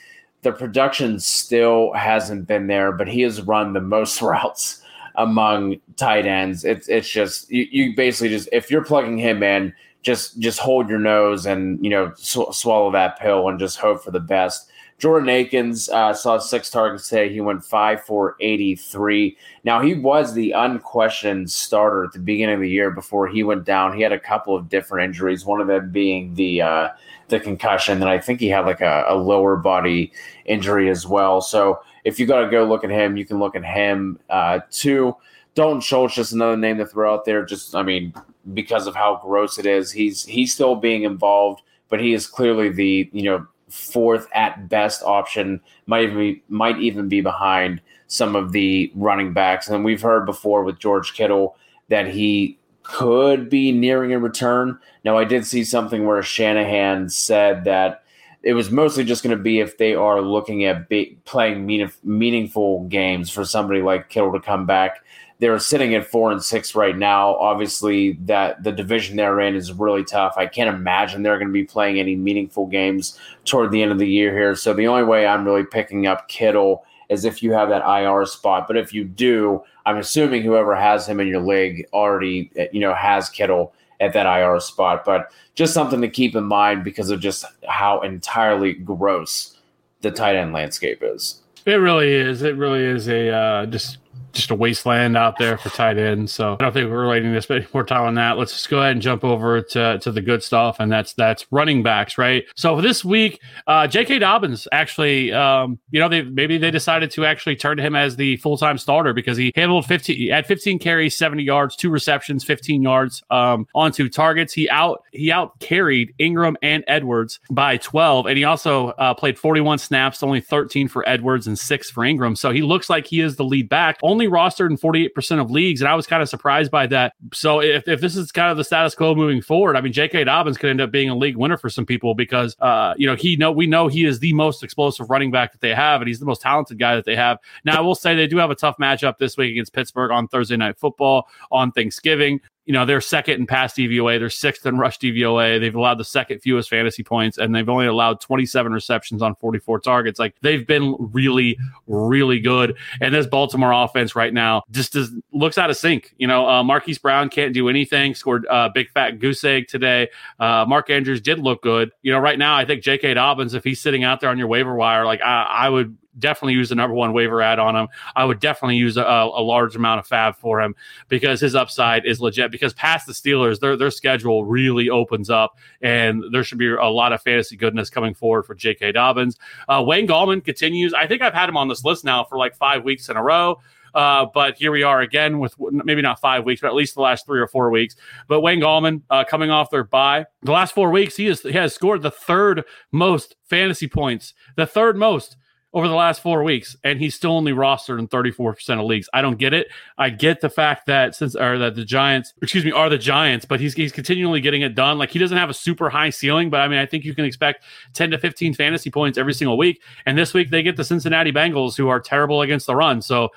The 0.42 0.52
production 0.52 1.20
still 1.20 1.92
hasn't 1.92 2.48
been 2.48 2.66
there, 2.66 2.90
but 2.92 3.08
he 3.08 3.22
has 3.22 3.42
run 3.42 3.72
the 3.72 3.80
most 3.80 4.20
routes 4.22 4.81
among 5.16 5.76
tight 5.96 6.26
ends. 6.26 6.64
It's 6.64 6.88
it's 6.88 7.08
just 7.08 7.50
you, 7.50 7.66
you 7.70 7.96
basically 7.96 8.30
just 8.30 8.48
if 8.52 8.70
you're 8.70 8.84
plugging 8.84 9.18
him 9.18 9.42
in, 9.42 9.74
just 10.02 10.38
just 10.38 10.58
hold 10.58 10.88
your 10.88 10.98
nose 10.98 11.46
and 11.46 11.82
you 11.84 11.90
know 11.90 12.12
sw- 12.16 12.52
swallow 12.52 12.90
that 12.92 13.18
pill 13.18 13.48
and 13.48 13.58
just 13.58 13.78
hope 13.78 14.02
for 14.02 14.10
the 14.10 14.20
best. 14.20 14.68
Jordan 15.02 15.30
Akins 15.30 15.88
uh, 15.88 16.14
saw 16.14 16.38
six 16.38 16.70
targets 16.70 17.08
today. 17.08 17.28
He 17.28 17.40
went 17.40 17.64
five 17.64 18.04
for 18.04 18.36
83. 18.38 19.36
Now, 19.64 19.80
he 19.80 19.94
was 19.94 20.32
the 20.32 20.52
unquestioned 20.52 21.50
starter 21.50 22.04
at 22.04 22.12
the 22.12 22.20
beginning 22.20 22.54
of 22.54 22.60
the 22.60 22.70
year 22.70 22.92
before 22.92 23.26
he 23.26 23.42
went 23.42 23.64
down. 23.64 23.96
He 23.96 24.02
had 24.02 24.12
a 24.12 24.20
couple 24.20 24.54
of 24.54 24.68
different 24.68 25.06
injuries, 25.06 25.44
one 25.44 25.60
of 25.60 25.66
them 25.66 25.90
being 25.90 26.32
the 26.36 26.62
uh, 26.62 26.88
the 27.26 27.40
concussion. 27.40 28.00
And 28.00 28.08
I 28.08 28.20
think 28.20 28.38
he 28.38 28.48
had 28.48 28.64
like 28.64 28.80
a, 28.80 29.04
a 29.08 29.16
lower 29.16 29.56
body 29.56 30.12
injury 30.44 30.88
as 30.88 31.04
well. 31.04 31.40
So 31.40 31.80
if 32.04 32.18
you 32.18 32.26
got 32.26 32.40
to 32.40 32.50
go 32.50 32.64
look 32.64 32.84
at 32.84 32.90
him, 32.90 33.16
you 33.16 33.24
can 33.24 33.38
look 33.38 33.56
at 33.56 33.64
him 33.64 34.18
uh, 34.28 34.60
too. 34.70 35.16
Dalton 35.54 35.80
Schultz, 35.80 36.14
just 36.14 36.32
another 36.32 36.56
name 36.56 36.78
to 36.78 36.86
throw 36.86 37.12
out 37.12 37.24
there. 37.24 37.44
Just, 37.44 37.74
I 37.74 37.82
mean, 37.82 38.14
because 38.54 38.86
of 38.86 38.94
how 38.94 39.20
gross 39.22 39.58
it 39.58 39.66
is, 39.66 39.92
he's 39.92 40.24
he's 40.24 40.52
still 40.52 40.76
being 40.76 41.02
involved, 41.02 41.62
but 41.88 42.00
he 42.00 42.12
is 42.12 42.26
clearly 42.26 42.70
the 42.70 43.08
you 43.12 43.24
know 43.24 43.46
fourth 43.68 44.28
at 44.34 44.68
best 44.68 45.02
option. 45.02 45.60
Might 45.86 46.04
even 46.04 46.18
be, 46.18 46.42
might 46.48 46.78
even 46.78 47.08
be 47.08 47.20
behind 47.20 47.80
some 48.06 48.36
of 48.36 48.52
the 48.52 48.92
running 48.94 49.32
backs. 49.32 49.68
And 49.68 49.84
we've 49.84 50.02
heard 50.02 50.26
before 50.26 50.64
with 50.64 50.78
George 50.78 51.14
Kittle 51.14 51.56
that 51.88 52.08
he 52.08 52.58
could 52.82 53.48
be 53.48 53.72
nearing 53.72 54.12
a 54.12 54.18
return. 54.18 54.78
Now, 55.04 55.16
I 55.16 55.24
did 55.24 55.46
see 55.46 55.64
something 55.64 56.04
where 56.04 56.22
Shanahan 56.22 57.08
said 57.08 57.64
that 57.64 58.02
it 58.42 58.54
was 58.54 58.70
mostly 58.70 59.04
just 59.04 59.22
going 59.22 59.36
to 59.36 59.42
be 59.42 59.60
if 59.60 59.78
they 59.78 59.94
are 59.94 60.20
looking 60.20 60.64
at 60.64 60.88
be, 60.88 61.16
playing 61.24 61.64
mean, 61.64 61.90
meaningful 62.02 62.84
games 62.84 63.30
for 63.30 63.44
somebody 63.44 63.82
like 63.82 64.08
Kittle 64.08 64.32
to 64.32 64.40
come 64.40 64.66
back. 64.66 65.04
They're 65.38 65.58
sitting 65.58 65.94
at 65.94 66.06
four 66.06 66.30
and 66.30 66.42
six 66.42 66.74
right 66.74 66.96
now. 66.96 67.34
Obviously, 67.36 68.12
that 68.24 68.62
the 68.62 68.70
division 68.70 69.16
they're 69.16 69.40
in 69.40 69.56
is 69.56 69.72
really 69.72 70.04
tough. 70.04 70.34
I 70.36 70.46
can't 70.46 70.74
imagine 70.74 71.22
they're 71.22 71.38
going 71.38 71.48
to 71.48 71.52
be 71.52 71.64
playing 71.64 71.98
any 71.98 72.14
meaningful 72.14 72.66
games 72.66 73.18
toward 73.44 73.72
the 73.72 73.82
end 73.82 73.90
of 73.90 73.98
the 73.98 74.08
year 74.08 74.32
here. 74.32 74.54
So 74.54 74.72
the 74.72 74.86
only 74.86 75.04
way 75.04 75.26
I'm 75.26 75.44
really 75.44 75.64
picking 75.64 76.06
up 76.06 76.28
Kittle 76.28 76.84
is 77.08 77.24
if 77.24 77.42
you 77.42 77.52
have 77.52 77.68
that 77.68 77.82
IR 77.84 78.24
spot. 78.26 78.66
But 78.68 78.76
if 78.76 78.94
you 78.94 79.04
do, 79.04 79.62
I'm 79.84 79.98
assuming 79.98 80.42
whoever 80.42 80.76
has 80.76 81.08
him 81.08 81.18
in 81.18 81.26
your 81.26 81.40
league 81.40 81.86
already, 81.92 82.50
you 82.72 82.80
know, 82.80 82.94
has 82.94 83.28
Kittle 83.28 83.74
at 84.02 84.12
that 84.12 84.26
IR 84.26 84.60
spot. 84.60 85.04
But 85.04 85.32
just 85.54 85.72
something 85.72 86.00
to 86.00 86.08
keep 86.08 86.34
in 86.34 86.44
mind 86.44 86.84
because 86.84 87.10
of 87.10 87.20
just 87.20 87.44
how 87.66 88.00
entirely 88.00 88.74
gross 88.74 89.56
the 90.00 90.10
tight 90.10 90.36
end 90.36 90.52
landscape 90.52 91.02
is. 91.02 91.40
It 91.64 91.74
really 91.74 92.12
is. 92.12 92.42
It 92.42 92.56
really 92.56 92.82
is 92.84 93.08
a 93.08 93.30
uh, 93.30 93.66
just 93.66 93.98
just 94.32 94.50
a 94.50 94.54
wasteland 94.54 95.16
out 95.16 95.38
there 95.38 95.58
for 95.58 95.70
tight 95.70 95.98
ends. 95.98 96.32
So 96.32 96.54
I 96.54 96.56
don't 96.56 96.72
think 96.72 96.90
we're 96.90 97.02
relating 97.02 97.32
this 97.32 97.50
any 97.50 97.66
more 97.72 97.84
time 97.84 98.02
on 98.02 98.14
that. 98.14 98.38
Let's 98.38 98.52
just 98.52 98.68
go 98.68 98.78
ahead 98.78 98.92
and 98.92 99.02
jump 99.02 99.24
over 99.24 99.60
to, 99.60 99.98
to 99.98 100.12
the 100.12 100.20
good 100.20 100.42
stuff, 100.42 100.76
and 100.80 100.90
that's 100.90 101.14
that's 101.14 101.46
running 101.50 101.82
backs, 101.82 102.18
right? 102.18 102.44
So 102.56 102.80
this 102.80 103.04
week, 103.04 103.40
uh, 103.66 103.86
J.K. 103.86 104.18
Dobbins 104.18 104.66
actually, 104.72 105.32
um, 105.32 105.78
you 105.90 106.00
know, 106.00 106.08
they 106.08 106.22
maybe 106.22 106.58
they 106.58 106.70
decided 106.70 107.10
to 107.12 107.24
actually 107.24 107.56
turn 107.56 107.76
to 107.76 107.82
him 107.82 107.94
as 107.94 108.16
the 108.16 108.36
full 108.38 108.56
time 108.56 108.78
starter 108.78 109.12
because 109.12 109.36
he 109.36 109.52
handled 109.54 109.86
15 109.86 110.16
he 110.16 110.28
had 110.28 110.46
15 110.46 110.78
carries, 110.78 111.16
70 111.16 111.42
yards, 111.42 111.76
two 111.76 111.90
receptions, 111.90 112.44
15 112.44 112.82
yards 112.82 113.22
um, 113.30 113.66
on 113.74 113.92
two 113.92 114.08
targets. 114.08 114.52
He 114.52 114.68
out 114.70 115.02
he 115.12 115.30
out 115.30 115.58
carried 115.60 116.14
Ingram 116.18 116.56
and 116.62 116.84
Edwards 116.86 117.40
by 117.50 117.76
12, 117.76 118.26
and 118.26 118.38
he 118.38 118.44
also 118.44 118.88
uh, 118.90 119.14
played 119.14 119.38
41 119.38 119.78
snaps, 119.78 120.22
only 120.22 120.40
13 120.40 120.88
for 120.88 121.08
Edwards 121.08 121.46
and 121.46 121.58
six 121.58 121.90
for 121.90 122.04
Ingram. 122.04 122.36
So 122.36 122.50
he 122.50 122.62
looks 122.62 122.88
like 122.90 123.06
he 123.06 123.20
is 123.20 123.36
the 123.36 123.44
lead 123.44 123.68
back. 123.68 123.98
Only 124.02 124.21
only 124.22 124.32
rostered 124.32 124.70
in 124.70 124.76
48% 124.76 125.40
of 125.40 125.50
leagues, 125.50 125.80
and 125.80 125.88
I 125.88 125.94
was 125.94 126.06
kind 126.06 126.22
of 126.22 126.28
surprised 126.28 126.70
by 126.70 126.86
that. 126.88 127.14
So 127.32 127.60
if, 127.60 127.86
if 127.88 128.00
this 128.00 128.16
is 128.16 128.32
kind 128.32 128.50
of 128.50 128.56
the 128.56 128.64
status 128.64 128.94
quo 128.94 129.14
moving 129.14 129.42
forward, 129.42 129.76
I 129.76 129.80
mean, 129.80 129.92
J.K. 129.92 130.24
Dobbins 130.24 130.56
could 130.56 130.70
end 130.70 130.80
up 130.80 130.90
being 130.90 131.08
a 131.08 131.16
league 131.16 131.36
winner 131.36 131.56
for 131.56 131.68
some 131.68 131.86
people 131.86 132.14
because, 132.14 132.56
uh, 132.60 132.94
you 132.96 133.06
know, 133.06 133.16
he 133.16 133.36
know 133.36 133.52
we 133.52 133.66
know 133.66 133.88
he 133.88 134.04
is 134.04 134.20
the 134.20 134.32
most 134.32 134.62
explosive 134.62 135.10
running 135.10 135.30
back 135.30 135.52
that 135.52 135.60
they 135.60 135.74
have, 135.74 136.00
and 136.00 136.08
he's 136.08 136.20
the 136.20 136.26
most 136.26 136.42
talented 136.42 136.78
guy 136.78 136.94
that 136.94 137.04
they 137.04 137.16
have. 137.16 137.38
Now, 137.64 137.78
I 137.78 137.80
will 137.80 137.94
say 137.94 138.14
they 138.14 138.26
do 138.26 138.38
have 138.38 138.50
a 138.50 138.54
tough 138.54 138.76
matchup 138.78 139.18
this 139.18 139.36
week 139.36 139.50
against 139.50 139.72
Pittsburgh 139.72 140.10
on 140.10 140.28
Thursday 140.28 140.56
Night 140.56 140.78
Football 140.78 141.28
on 141.50 141.72
Thanksgiving 141.72 142.40
you 142.64 142.72
know, 142.72 142.84
they're 142.86 143.00
second 143.00 143.40
in 143.40 143.46
pass 143.46 143.74
DVOA, 143.74 144.18
they're 144.18 144.30
sixth 144.30 144.64
in 144.66 144.78
rush 144.78 144.98
DVOA. 144.98 145.58
They've 145.58 145.74
allowed 145.74 145.98
the 145.98 146.04
second 146.04 146.40
fewest 146.40 146.70
fantasy 146.70 147.02
points, 147.02 147.36
and 147.38 147.54
they've 147.54 147.68
only 147.68 147.86
allowed 147.86 148.20
27 148.20 148.72
receptions 148.72 149.20
on 149.20 149.34
44 149.36 149.80
targets. 149.80 150.18
Like 150.18 150.36
they've 150.42 150.66
been 150.66 150.94
really, 150.98 151.58
really 151.86 152.38
good. 152.38 152.76
And 153.00 153.14
this 153.14 153.26
Baltimore 153.26 153.72
offense 153.72 154.14
right 154.14 154.32
now 154.32 154.62
just 154.70 154.92
does, 154.92 155.12
looks 155.32 155.58
out 155.58 155.70
of 155.70 155.76
sync. 155.76 156.14
You 156.18 156.28
know, 156.28 156.48
uh, 156.48 156.62
Marquise 156.62 156.98
Brown 156.98 157.28
can't 157.30 157.52
do 157.52 157.68
anything. 157.68 158.14
Scored 158.14 158.44
a 158.44 158.52
uh, 158.52 158.68
big 158.68 158.90
fat 158.90 159.18
goose 159.18 159.42
egg 159.42 159.66
today. 159.66 160.08
Uh, 160.38 160.64
Mark 160.68 160.88
Andrews 160.88 161.20
did 161.20 161.40
look 161.40 161.62
good. 161.62 161.90
You 162.02 162.12
know, 162.12 162.18
right 162.20 162.38
now 162.38 162.56
I 162.56 162.64
think 162.64 162.82
J.K. 162.82 163.14
Dobbins, 163.14 163.54
if 163.54 163.64
he's 163.64 163.80
sitting 163.80 164.04
out 164.04 164.20
there 164.20 164.30
on 164.30 164.38
your 164.38 164.48
waiver 164.48 164.74
wire, 164.74 165.04
like 165.04 165.20
I, 165.20 165.42
I 165.42 165.68
would 165.68 165.96
definitely 166.18 166.54
use 166.54 166.68
the 166.68 166.74
number 166.74 166.94
one 166.94 167.12
waiver 167.12 167.40
add 167.40 167.58
on 167.58 167.76
him. 167.76 167.88
I 168.14 168.24
would 168.24 168.40
definitely 168.40 168.76
use 168.76 168.96
a, 168.96 169.02
a, 169.02 169.42
large 169.42 169.76
amount 169.76 170.00
of 170.00 170.08
FAAB 170.08 170.36
for 170.36 170.60
him 170.60 170.74
because 171.08 171.40
his 171.40 171.54
upside 171.54 172.04
is 172.04 172.20
legit. 172.20 172.50
Because 172.50 172.72
past 172.74 173.06
the 173.06 173.12
Steelers, 173.12 173.60
their 173.60 173.76
their 173.76 173.90
schedule 173.90 174.44
really 174.44 174.90
opens 174.90 175.30
up, 175.30 175.58
and 175.80 176.22
there 176.32 176.44
should 176.44 176.58
be 176.58 176.70
a 176.70 176.84
lot 176.84 177.12
of 177.12 177.22
fantasy 177.22 177.56
goodness 177.56 177.90
coming 177.90 178.14
forward 178.14 178.44
for 178.44 178.54
J.K. 178.54 178.92
Dobbins. 178.92 179.38
Uh, 179.68 179.82
Wayne 179.86 180.06
Gallman 180.06 180.44
continues. 180.44 180.94
I 180.94 181.06
think 181.06 181.22
I've 181.22 181.34
had 181.34 181.48
him 181.48 181.56
on 181.56 181.68
this 181.68 181.84
list 181.84 182.04
now 182.04 182.24
for 182.24 182.38
like 182.38 182.54
five 182.54 182.84
weeks 182.84 183.08
in 183.08 183.16
a 183.16 183.22
row. 183.22 183.60
Uh, 183.94 184.26
but 184.32 184.56
here 184.56 184.72
we 184.72 184.82
are 184.82 185.00
again 185.00 185.38
with 185.38 185.54
maybe 185.58 186.00
not 186.00 186.20
five 186.20 186.44
weeks, 186.44 186.60
but 186.60 186.68
at 186.68 186.74
least 186.74 186.94
the 186.94 187.00
last 187.00 187.26
three 187.26 187.40
or 187.40 187.46
four 187.46 187.70
weeks. 187.70 187.94
But 188.26 188.40
Wayne 188.40 188.60
Gallman 188.60 189.02
uh, 189.10 189.24
coming 189.24 189.50
off 189.50 189.70
their 189.70 189.84
bye, 189.84 190.26
the 190.42 190.52
last 190.52 190.74
four 190.74 190.90
weeks 190.90 191.16
he, 191.16 191.26
has 191.26 191.42
he 191.42 191.52
has 191.52 191.74
scored 191.74 192.02
the 192.02 192.10
third 192.10 192.64
most 192.90 193.36
fantasy 193.44 193.88
points, 193.88 194.34
the 194.56 194.66
third 194.66 194.96
most 194.96 195.36
over 195.74 195.88
the 195.88 195.94
last 195.94 196.20
four 196.20 196.42
weeks, 196.42 196.76
and 196.84 197.00
he's 197.00 197.14
still 197.14 197.32
only 197.32 197.52
rostered 197.52 197.98
in 197.98 198.06
34% 198.08 198.78
of 198.78 198.84
leagues. 198.84 199.08
I 199.14 199.22
don't 199.22 199.38
get 199.38 199.54
it. 199.54 199.68
I 199.96 200.10
get 200.10 200.40
the 200.40 200.50
fact 200.50 200.86
that 200.86 201.14
since 201.14 201.34
or 201.34 201.58
that 201.58 201.76
the 201.76 201.84
Giants, 201.84 202.34
excuse 202.42 202.64
me, 202.64 202.72
are 202.72 202.90
the 202.90 202.98
Giants, 202.98 203.44
but 203.44 203.58
he's 203.60 203.74
he's 203.74 203.92
continually 203.92 204.40
getting 204.40 204.62
it 204.62 204.74
done. 204.74 204.98
Like 204.98 205.10
he 205.10 205.18
doesn't 205.18 205.38
have 205.38 205.50
a 205.50 205.54
super 205.54 205.88
high 205.88 206.10
ceiling, 206.10 206.50
but 206.50 206.60
I 206.60 206.68
mean, 206.68 206.78
I 206.78 206.86
think 206.86 207.04
you 207.04 207.14
can 207.14 207.24
expect 207.24 207.64
10 207.94 208.10
to 208.10 208.18
15 208.18 208.54
fantasy 208.54 208.90
points 208.90 209.16
every 209.16 209.34
single 209.34 209.56
week. 209.56 209.80
And 210.04 210.18
this 210.18 210.34
week 210.34 210.50
they 210.50 210.62
get 210.62 210.76
the 210.76 210.84
Cincinnati 210.84 211.32
Bengals, 211.32 211.76
who 211.76 211.88
are 211.88 212.00
terrible 212.00 212.42
against 212.42 212.66
the 212.66 212.76
run. 212.76 213.00
So 213.00 213.30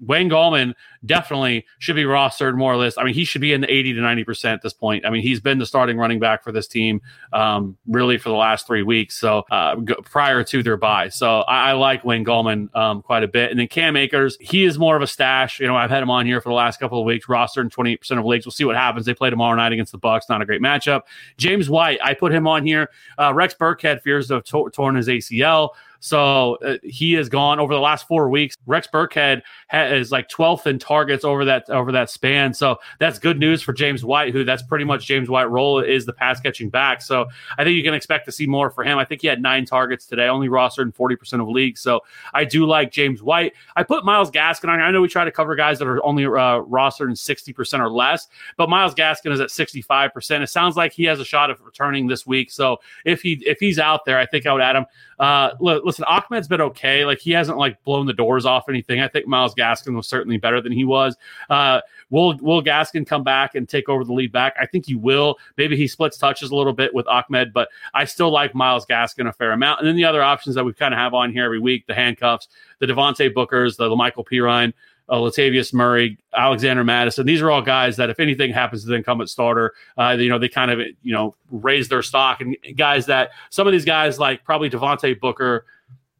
Wayne 0.00 0.28
Gallman 0.28 0.74
definitely 1.04 1.64
should 1.78 1.96
be 1.96 2.04
rostered 2.04 2.56
more 2.56 2.72
or 2.72 2.76
less. 2.76 2.98
I 2.98 3.04
mean, 3.04 3.14
he 3.14 3.24
should 3.24 3.40
be 3.40 3.52
in 3.52 3.60
the 3.60 3.72
80 3.72 3.94
to 3.94 4.00
90% 4.00 4.44
at 4.52 4.62
this 4.62 4.72
point. 4.72 5.06
I 5.06 5.10
mean, 5.10 5.22
he's 5.22 5.40
been 5.40 5.58
the 5.58 5.66
starting 5.66 5.96
running 5.96 6.18
back 6.18 6.42
for 6.42 6.52
this 6.52 6.66
team 6.66 7.00
um, 7.32 7.76
really 7.86 8.18
for 8.18 8.28
the 8.28 8.34
last 8.34 8.66
three 8.66 8.82
weeks. 8.82 9.18
So 9.18 9.44
uh, 9.50 9.76
prior 10.04 10.42
to 10.44 10.62
their 10.62 10.76
bye. 10.76 11.08
So 11.08 11.40
I, 11.42 11.70
I 11.70 11.72
like 11.72 12.04
Wayne 12.04 12.24
Gallman 12.24 12.74
um, 12.76 13.02
quite 13.02 13.22
a 13.22 13.28
bit. 13.28 13.50
And 13.50 13.58
then 13.60 13.68
Cam 13.68 13.96
Akers, 13.96 14.36
he 14.40 14.64
is 14.64 14.78
more 14.78 14.96
of 14.96 15.02
a 15.02 15.06
stash. 15.06 15.60
You 15.60 15.66
know, 15.66 15.76
I've 15.76 15.90
had 15.90 16.02
him 16.02 16.10
on 16.10 16.26
here 16.26 16.40
for 16.40 16.48
the 16.48 16.54
last 16.54 16.78
couple 16.80 16.98
of 16.98 17.06
weeks, 17.06 17.26
rostered 17.26 17.62
in 17.62 17.70
28% 17.70 18.18
of 18.18 18.24
leagues. 18.24 18.46
We'll 18.46 18.52
see 18.52 18.64
what 18.64 18.76
happens. 18.76 19.06
They 19.06 19.14
play 19.14 19.30
tomorrow 19.30 19.56
night 19.56 19.72
against 19.72 19.92
the 19.92 19.98
Bucs. 19.98 20.28
Not 20.28 20.42
a 20.42 20.44
great 20.44 20.60
matchup. 20.60 21.02
James 21.36 21.70
White, 21.70 21.98
I 22.02 22.14
put 22.14 22.32
him 22.32 22.46
on 22.46 22.66
here. 22.66 22.90
Uh, 23.18 23.32
Rex 23.32 23.54
Burkhead 23.54 24.02
fears 24.02 24.28
have 24.30 24.44
to- 24.44 24.70
torn 24.72 24.96
his 24.96 25.08
ACL. 25.08 25.70
So 26.00 26.56
uh, 26.56 26.76
he 26.82 27.14
has 27.14 27.28
gone 27.28 27.58
over 27.58 27.74
the 27.74 27.80
last 27.80 28.06
four 28.06 28.28
weeks. 28.28 28.56
Rex 28.66 28.88
Burkhead 28.92 29.42
is 29.72 30.12
like 30.12 30.28
12th 30.28 30.66
in 30.66 30.78
targets 30.78 31.24
over 31.24 31.44
that 31.44 31.68
over 31.70 31.92
that 31.92 32.10
span. 32.10 32.54
So 32.54 32.78
that's 32.98 33.18
good 33.18 33.38
news 33.38 33.62
for 33.62 33.72
James 33.72 34.04
White, 34.04 34.32
who 34.32 34.44
that's 34.44 34.62
pretty 34.62 34.84
much 34.84 35.06
James 35.06 35.28
White 35.28 35.50
role 35.50 35.80
is 35.80 36.06
the 36.06 36.12
pass 36.12 36.40
catching 36.40 36.70
back. 36.70 37.02
So 37.02 37.26
I 37.58 37.64
think 37.64 37.76
you 37.76 37.82
can 37.82 37.94
expect 37.94 38.26
to 38.26 38.32
see 38.32 38.46
more 38.46 38.70
for 38.70 38.84
him. 38.84 38.98
I 38.98 39.04
think 39.04 39.22
he 39.22 39.26
had 39.26 39.40
nine 39.42 39.64
targets 39.64 40.06
today, 40.06 40.28
only 40.28 40.48
rostered 40.48 40.82
in 40.82 40.92
40% 40.92 41.40
of 41.40 41.48
leagues. 41.48 41.80
So 41.80 42.00
I 42.34 42.44
do 42.44 42.66
like 42.66 42.92
James 42.92 43.22
White. 43.22 43.54
I 43.74 43.82
put 43.82 44.04
Myles 44.04 44.30
Gaskin 44.30 44.68
on 44.68 44.78
here. 44.78 44.86
I 44.86 44.90
know 44.90 45.00
we 45.00 45.08
try 45.08 45.24
to 45.24 45.32
cover 45.32 45.54
guys 45.54 45.78
that 45.78 45.88
are 45.88 46.04
only 46.04 46.24
uh, 46.24 46.28
rostered 46.62 47.08
in 47.08 47.14
60% 47.14 47.80
or 47.80 47.90
less, 47.90 48.28
but 48.56 48.68
Myles 48.68 48.94
Gaskin 48.94 49.32
is 49.32 49.40
at 49.40 49.48
65%. 49.48 50.40
It 50.42 50.48
sounds 50.48 50.76
like 50.76 50.92
he 50.92 51.04
has 51.04 51.20
a 51.20 51.24
shot 51.24 51.50
of 51.50 51.60
returning 51.62 52.06
this 52.06 52.26
week. 52.26 52.50
So 52.50 52.78
if 53.04 53.22
he 53.22 53.42
if 53.46 53.58
he's 53.58 53.78
out 53.78 54.04
there, 54.04 54.18
I 54.18 54.26
think 54.26 54.46
I 54.46 54.52
would 54.52 54.62
add 54.62 54.76
him. 54.76 54.86
Uh, 55.18 55.50
listen, 55.86 56.04
Ahmed's 56.04 56.48
been 56.48 56.60
okay. 56.60 57.04
Like 57.04 57.20
he 57.20 57.30
hasn't 57.30 57.56
like 57.56 57.82
blown 57.84 58.06
the 58.06 58.12
doors 58.12 58.44
off 58.44 58.68
anything. 58.68 59.00
I 59.00 59.08
think 59.08 59.26
Myles 59.26 59.54
Gaskin 59.54 59.94
was 59.94 60.08
certainly 60.08 60.36
better 60.36 60.60
than 60.60 60.72
he 60.72 60.84
was. 60.84 61.16
Uh, 61.48 61.80
will 62.10 62.36
Will 62.38 62.62
Gaskin 62.62 63.06
come 63.06 63.22
back 63.22 63.54
and 63.54 63.68
take 63.68 63.88
over 63.88 64.04
the 64.04 64.12
lead 64.12 64.32
back? 64.32 64.54
I 64.60 64.66
think 64.66 64.84
he 64.86 64.96
will. 64.96 65.38
Maybe 65.56 65.76
he 65.76 65.86
splits 65.86 66.18
touches 66.18 66.50
a 66.50 66.56
little 66.56 66.72
bit 66.72 66.92
with 66.92 67.06
Ahmed, 67.06 67.52
but 67.52 67.68
I 67.94 68.04
still 68.04 68.30
like 68.30 68.54
Myles 68.54 68.84
Gaskin 68.84 69.28
a 69.28 69.32
fair 69.32 69.52
amount. 69.52 69.80
And 69.80 69.88
then 69.88 69.96
the 69.96 70.04
other 70.04 70.22
options 70.22 70.56
that 70.56 70.64
we 70.64 70.74
kind 70.74 70.92
of 70.92 70.98
have 70.98 71.14
on 71.14 71.32
here 71.32 71.44
every 71.44 71.60
week: 71.60 71.86
the 71.86 71.94
handcuffs, 71.94 72.48
the 72.80 72.86
Devontae 72.86 73.32
Bookers, 73.32 73.76
the, 73.76 73.96
Michael 73.96 74.24
Pirine 74.24 74.74
uh, 75.08 75.16
Latavius 75.16 75.72
Murray, 75.72 76.18
Alexander 76.36 76.84
Mattison. 76.84 77.26
These 77.26 77.40
are 77.40 77.50
all 77.50 77.62
guys 77.62 77.96
that 77.96 78.10
if 78.10 78.18
anything 78.18 78.52
happens 78.52 78.82
to 78.82 78.88
the 78.88 78.94
incumbent 78.94 79.30
starter, 79.30 79.72
uh, 79.96 80.16
you 80.18 80.28
know, 80.28 80.38
they 80.38 80.48
kind 80.48 80.70
of, 80.70 80.80
you 81.02 81.12
know, 81.12 81.34
raise 81.50 81.88
their 81.88 82.02
stock. 82.02 82.40
And 82.40 82.56
guys 82.76 83.06
that 83.06 83.30
some 83.50 83.66
of 83.66 83.72
these 83.72 83.84
guys 83.84 84.18
like 84.18 84.44
probably 84.44 84.68
Devontae 84.68 85.20
Booker, 85.20 85.64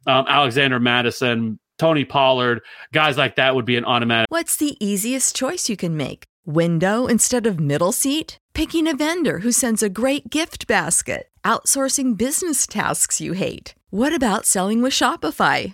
um, 0.07 0.25
Alexander 0.27 0.79
Mattison, 0.79 1.59
Tony 1.77 2.05
Pollard, 2.05 2.61
guys 2.91 3.17
like 3.17 3.35
that 3.35 3.55
would 3.55 3.65
be 3.65 3.75
an 3.75 3.85
automatic. 3.85 4.27
What's 4.29 4.57
the 4.57 4.75
easiest 4.83 5.35
choice 5.35 5.69
you 5.69 5.77
can 5.77 5.95
make? 5.95 6.23
Window 6.45 7.07
instead 7.07 7.45
of 7.45 7.59
middle 7.59 7.91
seat? 7.91 8.37
Picking 8.53 8.87
a 8.87 8.95
vendor 8.95 9.39
who 9.39 9.51
sends 9.51 9.83
a 9.83 9.89
great 9.89 10.29
gift 10.29 10.65
basket? 10.65 11.29
Outsourcing 11.43 12.17
business 12.17 12.65
tasks 12.65 13.21
you 13.21 13.33
hate? 13.33 13.75
What 13.89 14.13
about 14.13 14.45
selling 14.45 14.81
with 14.81 14.93
Shopify? 14.93 15.73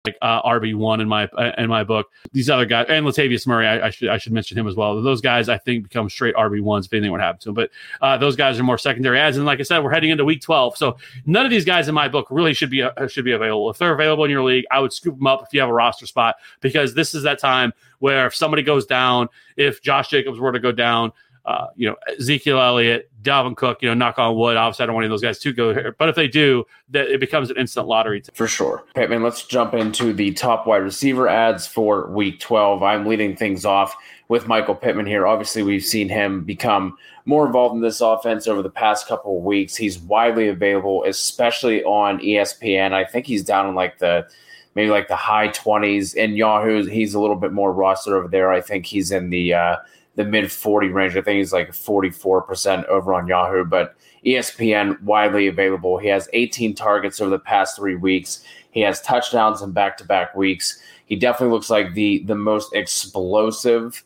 Like 0.03 0.17
uh, 0.19 0.41
RB 0.41 0.73
one 0.73 0.99
in 0.99 1.07
my 1.07 1.25
uh, 1.25 1.51
in 1.59 1.69
my 1.69 1.83
book. 1.83 2.09
These 2.31 2.49
other 2.49 2.65
guys 2.65 2.87
and 2.89 3.05
Latavius 3.05 3.45
Murray, 3.45 3.67
I, 3.67 3.85
I, 3.85 3.89
should 3.91 4.09
I 4.09 4.17
should 4.17 4.33
mention 4.33 4.57
him 4.57 4.67
as 4.67 4.73
well. 4.73 4.99
Those 4.99 5.21
guys 5.21 5.47
I 5.47 5.59
think 5.59 5.83
become 5.83 6.09
straight 6.09 6.33
RB 6.33 6.59
ones 6.59 6.87
if 6.87 6.93
anything 6.93 7.11
would 7.11 7.21
happen 7.21 7.39
to 7.41 7.49
them. 7.49 7.53
But 7.53 7.69
uh, 8.01 8.17
those 8.17 8.35
guys 8.35 8.59
are 8.59 8.63
more 8.63 8.79
secondary 8.79 9.19
adds. 9.19 9.37
And 9.37 9.45
like 9.45 9.59
I 9.59 9.63
said, 9.63 9.83
we're 9.83 9.91
heading 9.91 10.09
into 10.09 10.25
week 10.25 10.41
twelve, 10.41 10.75
so 10.75 10.97
none 11.27 11.45
of 11.45 11.51
these 11.51 11.65
guys 11.65 11.87
in 11.87 11.93
my 11.93 12.07
book 12.07 12.25
really 12.31 12.55
should 12.55 12.71
be 12.71 12.81
uh, 12.81 13.07
should 13.07 13.25
be 13.25 13.33
available. 13.33 13.69
If 13.69 13.77
they're 13.77 13.93
available 13.93 14.23
in 14.23 14.31
your 14.31 14.43
league, 14.43 14.65
I 14.71 14.79
would 14.79 14.91
scoop 14.91 15.17
them 15.17 15.27
up 15.27 15.43
if 15.43 15.53
you 15.53 15.59
have 15.59 15.69
a 15.69 15.73
roster 15.73 16.07
spot 16.07 16.37
because 16.61 16.95
this 16.95 17.13
is 17.13 17.21
that 17.21 17.37
time 17.37 17.71
where 17.99 18.25
if 18.25 18.35
somebody 18.35 18.63
goes 18.63 18.87
down, 18.87 19.29
if 19.55 19.83
Josh 19.83 20.09
Jacobs 20.09 20.39
were 20.39 20.51
to 20.51 20.59
go 20.59 20.71
down, 20.71 21.11
uh, 21.45 21.67
you 21.75 21.89
know, 21.89 21.95
Ezekiel 22.19 22.59
Elliott, 22.59 23.09
Dalvin 23.23 23.55
Cook, 23.55 23.81
you 23.81 23.87
know, 23.87 23.93
knock 23.93 24.19
on 24.19 24.35
wood. 24.35 24.57
Obviously, 24.57 24.83
I 24.83 24.85
don't 24.85 24.95
want 24.95 25.05
any 25.05 25.13
of 25.13 25.19
those 25.19 25.27
guys 25.27 25.39
to 25.39 25.53
go 25.53 25.73
here, 25.73 25.95
but 25.97 26.09
if 26.09 26.15
they 26.15 26.27
do, 26.27 26.65
that 26.89 27.09
it 27.09 27.19
becomes 27.19 27.49
an 27.49 27.57
instant 27.57 27.87
lottery. 27.87 28.21
For 28.33 28.47
sure. 28.47 28.83
Pittman, 28.93 29.23
let's 29.23 29.45
jump 29.45 29.73
into 29.73 30.13
the 30.13 30.31
top 30.33 30.67
wide 30.67 30.77
receiver 30.77 31.27
adds 31.27 31.65
for 31.65 32.07
week 32.11 32.39
12. 32.39 32.83
I'm 32.83 33.05
leading 33.05 33.35
things 33.35 33.65
off 33.65 33.95
with 34.27 34.47
Michael 34.47 34.75
Pittman 34.75 35.07
here. 35.07 35.25
Obviously, 35.25 35.63
we've 35.63 35.83
seen 35.83 36.09
him 36.09 36.43
become 36.43 36.97
more 37.25 37.45
involved 37.45 37.75
in 37.75 37.81
this 37.81 38.01
offense 38.01 38.47
over 38.47 38.61
the 38.61 38.69
past 38.69 39.07
couple 39.07 39.37
of 39.37 39.43
weeks. 39.43 39.75
He's 39.75 39.99
widely 39.99 40.47
available, 40.47 41.03
especially 41.05 41.83
on 41.83 42.19
ESPN. 42.19 42.93
I 42.93 43.03
think 43.05 43.25
he's 43.25 43.43
down 43.43 43.67
in 43.67 43.75
like 43.75 43.97
the 43.99 44.27
maybe 44.75 44.89
like 44.89 45.07
the 45.07 45.15
high 45.15 45.49
20s. 45.49 46.15
In 46.15 46.35
Yahoo, 46.35 46.85
he's 46.85 47.13
a 47.13 47.19
little 47.19 47.35
bit 47.35 47.51
more 47.51 47.73
rostered 47.73 48.13
over 48.13 48.27
there. 48.27 48.51
I 48.51 48.61
think 48.61 48.85
he's 48.85 49.11
in 49.11 49.29
the 49.29 49.53
uh, 49.53 49.75
the 50.23 50.29
mid 50.29 50.51
40 50.51 50.89
range. 50.89 51.15
I 51.15 51.21
think 51.21 51.37
he's 51.37 51.53
like 51.53 51.71
44% 51.71 52.85
over 52.85 53.13
on 53.13 53.27
Yahoo, 53.27 53.65
but 53.65 53.95
ESPN 54.25 55.01
widely 55.01 55.47
available. 55.47 55.97
He 55.97 56.07
has 56.09 56.29
18 56.33 56.75
targets 56.75 57.19
over 57.19 57.31
the 57.31 57.39
past 57.39 57.75
three 57.75 57.95
weeks. 57.95 58.43
He 58.71 58.81
has 58.81 59.01
touchdowns 59.01 59.61
in 59.61 59.71
back 59.71 59.97
to 59.97 60.05
back 60.05 60.35
weeks. 60.35 60.81
He 61.05 61.15
definitely 61.15 61.53
looks 61.53 61.69
like 61.69 61.93
the 61.93 62.23
the 62.25 62.35
most 62.35 62.73
explosive 62.73 64.03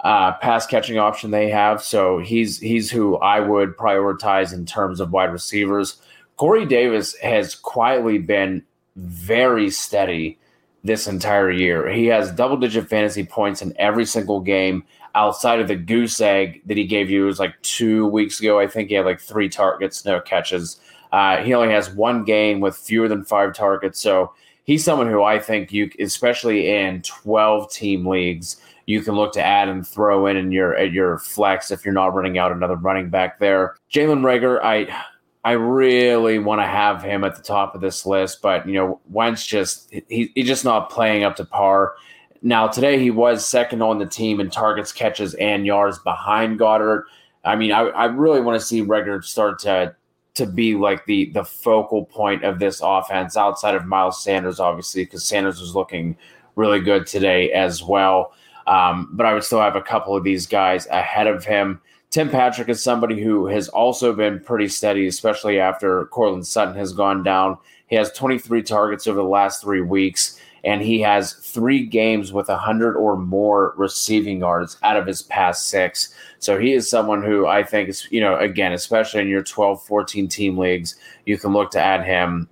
uh, 0.00 0.32
pass 0.34 0.66
catching 0.66 0.98
option 0.98 1.30
they 1.30 1.50
have. 1.50 1.82
So 1.82 2.18
he's 2.18 2.58
he's 2.58 2.90
who 2.90 3.16
I 3.18 3.40
would 3.40 3.76
prioritize 3.76 4.52
in 4.52 4.64
terms 4.64 5.00
of 5.00 5.12
wide 5.12 5.32
receivers. 5.32 6.00
Corey 6.36 6.66
Davis 6.66 7.16
has 7.18 7.54
quietly 7.54 8.18
been 8.18 8.64
very 8.96 9.70
steady 9.70 10.38
this 10.84 11.06
entire 11.06 11.50
year. 11.50 11.90
He 11.90 12.06
has 12.06 12.32
double 12.32 12.56
digit 12.56 12.88
fantasy 12.88 13.24
points 13.24 13.62
in 13.62 13.74
every 13.76 14.04
single 14.04 14.40
game 14.40 14.84
outside 15.18 15.58
of 15.58 15.66
the 15.66 15.74
goose 15.74 16.20
egg 16.20 16.62
that 16.66 16.76
he 16.76 16.86
gave 16.86 17.10
you. 17.10 17.24
It 17.24 17.26
was 17.26 17.40
like 17.40 17.60
two 17.62 18.06
weeks 18.06 18.38
ago. 18.38 18.60
I 18.60 18.68
think 18.68 18.88
he 18.88 18.94
had 18.94 19.04
like 19.04 19.20
three 19.20 19.48
targets, 19.48 20.04
no 20.04 20.20
catches. 20.20 20.80
Uh, 21.10 21.38
he 21.38 21.52
only 21.54 21.74
has 21.74 21.90
one 21.90 22.24
game 22.24 22.60
with 22.60 22.76
fewer 22.76 23.08
than 23.08 23.24
five 23.24 23.52
targets. 23.52 24.00
So 24.00 24.32
he's 24.62 24.84
someone 24.84 25.08
who 25.08 25.24
I 25.24 25.40
think 25.40 25.72
you, 25.72 25.90
especially 25.98 26.70
in 26.70 27.02
12 27.02 27.72
team 27.72 28.06
leagues, 28.06 28.62
you 28.86 29.02
can 29.02 29.16
look 29.16 29.32
to 29.32 29.44
add 29.44 29.68
and 29.68 29.86
throw 29.86 30.26
in 30.26 30.36
in 30.36 30.52
your 30.52 30.76
at 30.76 30.92
your 30.92 31.18
flex 31.18 31.70
if 31.70 31.84
you're 31.84 31.92
not 31.92 32.14
running 32.14 32.38
out 32.38 32.52
another 32.52 32.76
running 32.76 33.10
back 33.10 33.40
there. 33.40 33.74
Jalen 33.92 34.20
Reagor, 34.20 34.62
I 34.62 34.86
I 35.44 35.52
really 35.52 36.38
want 36.38 36.60
to 36.60 36.66
have 36.66 37.02
him 37.02 37.24
at 37.24 37.36
the 37.36 37.42
top 37.42 37.74
of 37.74 37.80
this 37.80 38.06
list, 38.06 38.40
but 38.40 38.66
you 38.66 38.74
know, 38.74 39.00
Wentz 39.10 39.44
just 39.44 39.92
he, 40.08 40.30
he's 40.34 40.46
just 40.46 40.64
not 40.64 40.90
playing 40.90 41.24
up 41.24 41.36
to 41.36 41.44
par. 41.44 41.94
Now 42.42 42.68
today 42.68 42.98
he 42.98 43.10
was 43.10 43.44
second 43.44 43.82
on 43.82 43.98
the 43.98 44.06
team 44.06 44.40
in 44.40 44.50
targets, 44.50 44.92
catches, 44.92 45.34
and 45.34 45.66
yards 45.66 45.98
behind 45.98 46.58
Goedert. 46.58 47.04
I 47.44 47.56
mean, 47.56 47.72
I, 47.72 47.82
I 47.82 48.04
really 48.06 48.40
want 48.40 48.60
to 48.60 48.66
see 48.66 48.82
Reagor 48.82 49.24
start 49.24 49.58
to 49.60 49.94
to 50.34 50.46
be 50.46 50.76
like 50.76 51.04
the 51.06 51.30
the 51.30 51.44
focal 51.44 52.04
point 52.04 52.44
of 52.44 52.58
this 52.58 52.80
offense 52.82 53.36
outside 53.36 53.74
of 53.74 53.86
Miles 53.86 54.22
Sanders, 54.22 54.60
obviously, 54.60 55.04
because 55.04 55.24
Sanders 55.24 55.60
was 55.60 55.74
looking 55.74 56.16
really 56.54 56.80
good 56.80 57.06
today 57.06 57.52
as 57.52 57.82
well. 57.82 58.32
Um, 58.66 59.08
but 59.12 59.26
I 59.26 59.32
would 59.32 59.44
still 59.44 59.60
have 59.60 59.76
a 59.76 59.82
couple 59.82 60.16
of 60.16 60.24
these 60.24 60.46
guys 60.46 60.86
ahead 60.88 61.26
of 61.26 61.44
him. 61.44 61.80
Tim 62.10 62.30
Patrick 62.30 62.68
is 62.68 62.82
somebody 62.82 63.22
who 63.22 63.46
has 63.46 63.68
also 63.68 64.14
been 64.14 64.40
pretty 64.40 64.68
steady, 64.68 65.06
especially 65.06 65.58
after 65.58 66.06
Courtland 66.06 66.46
Sutton 66.46 66.74
has 66.74 66.92
gone 66.92 67.22
down. 67.22 67.58
He 67.86 67.96
has 67.96 68.12
23 68.12 68.62
targets 68.62 69.06
over 69.06 69.16
the 69.16 69.28
last 69.28 69.62
three 69.62 69.80
weeks, 69.80 70.37
and 70.64 70.82
he 70.82 71.00
has 71.00 71.34
three 71.34 71.84
games 71.84 72.32
with 72.32 72.48
100 72.48 72.96
or 72.96 73.16
more 73.16 73.74
receiving 73.76 74.40
yards 74.40 74.76
out 74.82 74.96
of 74.96 75.06
his 75.06 75.22
past 75.22 75.68
six. 75.68 76.14
So 76.38 76.58
he 76.58 76.72
is 76.72 76.90
someone 76.90 77.22
who 77.22 77.46
I 77.46 77.62
think 77.62 77.88
is, 77.88 78.08
you 78.10 78.20
know, 78.20 78.36
again, 78.36 78.72
especially 78.72 79.20
in 79.20 79.28
your 79.28 79.42
12, 79.42 79.84
14 79.84 80.28
team 80.28 80.58
leagues, 80.58 80.96
you 81.26 81.38
can 81.38 81.52
look 81.52 81.70
to 81.72 81.80
add 81.80 82.04
him. 82.04 82.48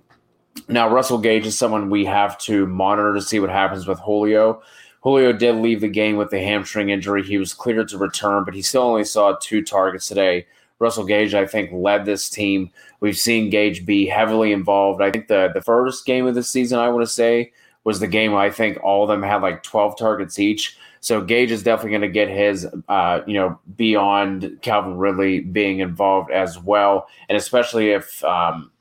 Now, 0.67 0.89
Russell 0.89 1.19
Gage 1.19 1.45
is 1.45 1.57
someone 1.57 1.89
we 1.89 2.05
have 2.05 2.37
to 2.39 2.65
monitor 2.65 3.13
to 3.13 3.21
see 3.21 3.39
what 3.39 3.49
happens 3.49 3.87
with 3.87 3.99
Julio. 3.99 4.61
Julio 5.01 5.31
did 5.31 5.55
leave 5.55 5.81
the 5.81 5.87
game 5.87 6.17
with 6.17 6.33
a 6.33 6.43
hamstring 6.43 6.89
injury. 6.89 7.23
He 7.23 7.37
was 7.37 7.53
cleared 7.53 7.87
to 7.89 7.97
return, 7.97 8.43
but 8.43 8.53
he 8.53 8.61
still 8.61 8.81
only 8.81 9.05
saw 9.05 9.37
two 9.39 9.61
targets 9.63 10.07
today. 10.07 10.47
Russell 10.79 11.05
Gage, 11.05 11.33
I 11.33 11.45
think, 11.45 11.71
led 11.71 12.05
this 12.05 12.29
team. 12.29 12.71
We've 12.99 13.17
seen 13.17 13.49
Gage 13.49 13.85
be 13.85 14.05
heavily 14.05 14.51
involved. 14.51 15.01
I 15.01 15.11
think 15.11 15.27
the, 15.27 15.49
the 15.53 15.61
first 15.61 16.05
game 16.05 16.27
of 16.27 16.35
the 16.35 16.43
season, 16.43 16.79
I 16.79 16.89
want 16.89 17.03
to 17.03 17.11
say, 17.11 17.51
was 17.87 18.01
the 18.01 18.07
game 18.07 18.35
I 18.35 18.49
think 18.49 18.77
all 18.83 19.03
of 19.03 19.07
them 19.07 19.23
had 19.23 19.41
like 19.41 19.63
12 19.63 19.97
targets 19.97 20.39
each. 20.39 20.77
So 20.99 21.21
Gage 21.21 21.51
is 21.51 21.63
definitely 21.63 21.91
going 21.91 22.01
to 22.01 22.09
get 22.09 22.27
his, 22.27 22.67
uh, 22.89 23.21
you 23.25 23.33
know, 23.35 23.57
beyond 23.77 24.59
Calvin 24.61 24.97
Ridley 24.97 25.39
being 25.39 25.79
involved 25.79 26.29
as 26.29 26.59
well. 26.59 27.07
And 27.29 27.37
especially 27.37 27.91
if, 27.91 28.21
um, 28.25 28.71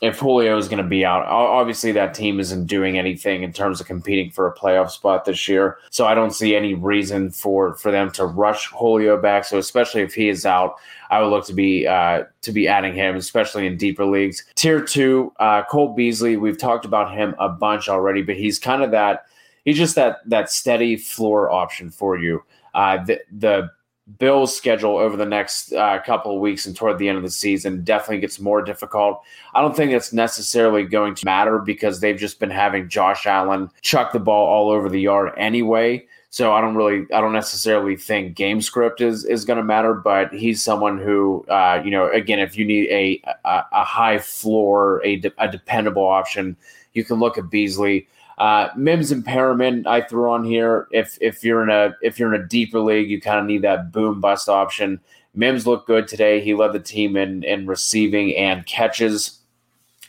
if 0.00 0.18
Julio 0.20 0.56
is 0.56 0.68
going 0.68 0.82
to 0.82 0.88
be 0.88 1.04
out, 1.04 1.26
obviously 1.26 1.90
that 1.92 2.14
team 2.14 2.38
isn't 2.38 2.66
doing 2.66 2.98
anything 2.98 3.42
in 3.42 3.52
terms 3.52 3.80
of 3.80 3.86
competing 3.86 4.30
for 4.30 4.46
a 4.46 4.54
playoff 4.54 4.90
spot 4.90 5.24
this 5.24 5.48
year. 5.48 5.78
So 5.90 6.06
I 6.06 6.14
don't 6.14 6.30
see 6.30 6.54
any 6.54 6.74
reason 6.74 7.30
for 7.30 7.74
for 7.74 7.90
them 7.90 8.10
to 8.12 8.26
rush 8.26 8.68
Julio 8.68 9.20
back. 9.20 9.44
So 9.44 9.58
especially 9.58 10.02
if 10.02 10.14
he 10.14 10.28
is 10.28 10.46
out, 10.46 10.76
I 11.10 11.20
would 11.20 11.28
look 11.30 11.46
to 11.46 11.54
be 11.54 11.86
uh, 11.86 12.24
to 12.42 12.52
be 12.52 12.68
adding 12.68 12.94
him, 12.94 13.16
especially 13.16 13.66
in 13.66 13.76
deeper 13.76 14.04
leagues. 14.04 14.44
Tier 14.54 14.80
two, 14.80 15.32
uh, 15.40 15.64
Cole 15.64 15.94
Beasley. 15.94 16.36
We've 16.36 16.58
talked 16.58 16.84
about 16.84 17.12
him 17.12 17.34
a 17.38 17.48
bunch 17.48 17.88
already, 17.88 18.22
but 18.22 18.36
he's 18.36 18.58
kind 18.58 18.82
of 18.82 18.92
that. 18.92 19.26
He's 19.64 19.76
just 19.76 19.96
that 19.96 20.18
that 20.26 20.50
steady 20.50 20.96
floor 20.96 21.50
option 21.50 21.90
for 21.90 22.16
you. 22.16 22.42
Uh, 22.74 23.04
the 23.04 23.20
the 23.32 23.70
Bills' 24.18 24.56
schedule 24.56 24.96
over 24.96 25.16
the 25.16 25.26
next 25.26 25.72
uh, 25.72 26.00
couple 26.00 26.34
of 26.34 26.40
weeks 26.40 26.64
and 26.64 26.74
toward 26.74 26.98
the 26.98 27.08
end 27.08 27.18
of 27.18 27.24
the 27.24 27.30
season 27.30 27.84
definitely 27.84 28.20
gets 28.20 28.40
more 28.40 28.62
difficult. 28.62 29.22
I 29.54 29.60
don't 29.60 29.76
think 29.76 29.92
it's 29.92 30.12
necessarily 30.12 30.84
going 30.84 31.14
to 31.16 31.26
matter 31.26 31.58
because 31.58 32.00
they've 32.00 32.16
just 32.16 32.40
been 32.40 32.50
having 32.50 32.88
Josh 32.88 33.26
Allen 33.26 33.70
chuck 33.82 34.12
the 34.12 34.20
ball 34.20 34.46
all 34.46 34.70
over 34.70 34.88
the 34.88 35.00
yard 35.00 35.32
anyway. 35.36 36.06
So 36.30 36.52
I 36.52 36.60
don't 36.60 36.74
really, 36.74 37.06
I 37.12 37.20
don't 37.20 37.32
necessarily 37.32 37.96
think 37.96 38.34
game 38.34 38.60
script 38.60 39.00
is 39.00 39.24
is 39.24 39.44
going 39.44 39.56
to 39.56 39.62
matter. 39.64 39.94
But 39.94 40.32
he's 40.32 40.62
someone 40.62 40.98
who, 40.98 41.44
uh, 41.48 41.80
you 41.82 41.90
know, 41.90 42.10
again, 42.10 42.38
if 42.38 42.56
you 42.56 42.64
need 42.66 42.88
a 42.90 43.22
a, 43.44 43.64
a 43.72 43.84
high 43.84 44.18
floor, 44.18 45.00
a, 45.04 45.16
de- 45.16 45.32
a 45.38 45.50
dependable 45.50 46.06
option, 46.06 46.56
you 46.92 47.04
can 47.04 47.18
look 47.18 47.38
at 47.38 47.50
Beasley. 47.50 48.08
Uh, 48.38 48.68
Mims 48.76 49.10
and 49.10 49.24
Perriman 49.24 49.86
I 49.86 50.00
threw 50.00 50.30
on 50.30 50.44
here. 50.44 50.86
If 50.92 51.18
if 51.20 51.42
you're 51.42 51.62
in 51.62 51.70
a 51.70 51.94
if 52.02 52.18
you're 52.18 52.32
in 52.32 52.40
a 52.40 52.46
deeper 52.46 52.78
league, 52.80 53.10
you 53.10 53.20
kind 53.20 53.40
of 53.40 53.46
need 53.46 53.62
that 53.62 53.90
boom 53.90 54.20
bust 54.20 54.48
option. 54.48 55.00
Mims 55.34 55.66
looked 55.66 55.86
good 55.88 56.06
today. 56.06 56.40
He 56.40 56.54
led 56.54 56.72
the 56.72 56.80
team 56.80 57.16
in 57.16 57.42
in 57.42 57.66
receiving 57.66 58.34
and 58.36 58.64
catches. 58.66 59.40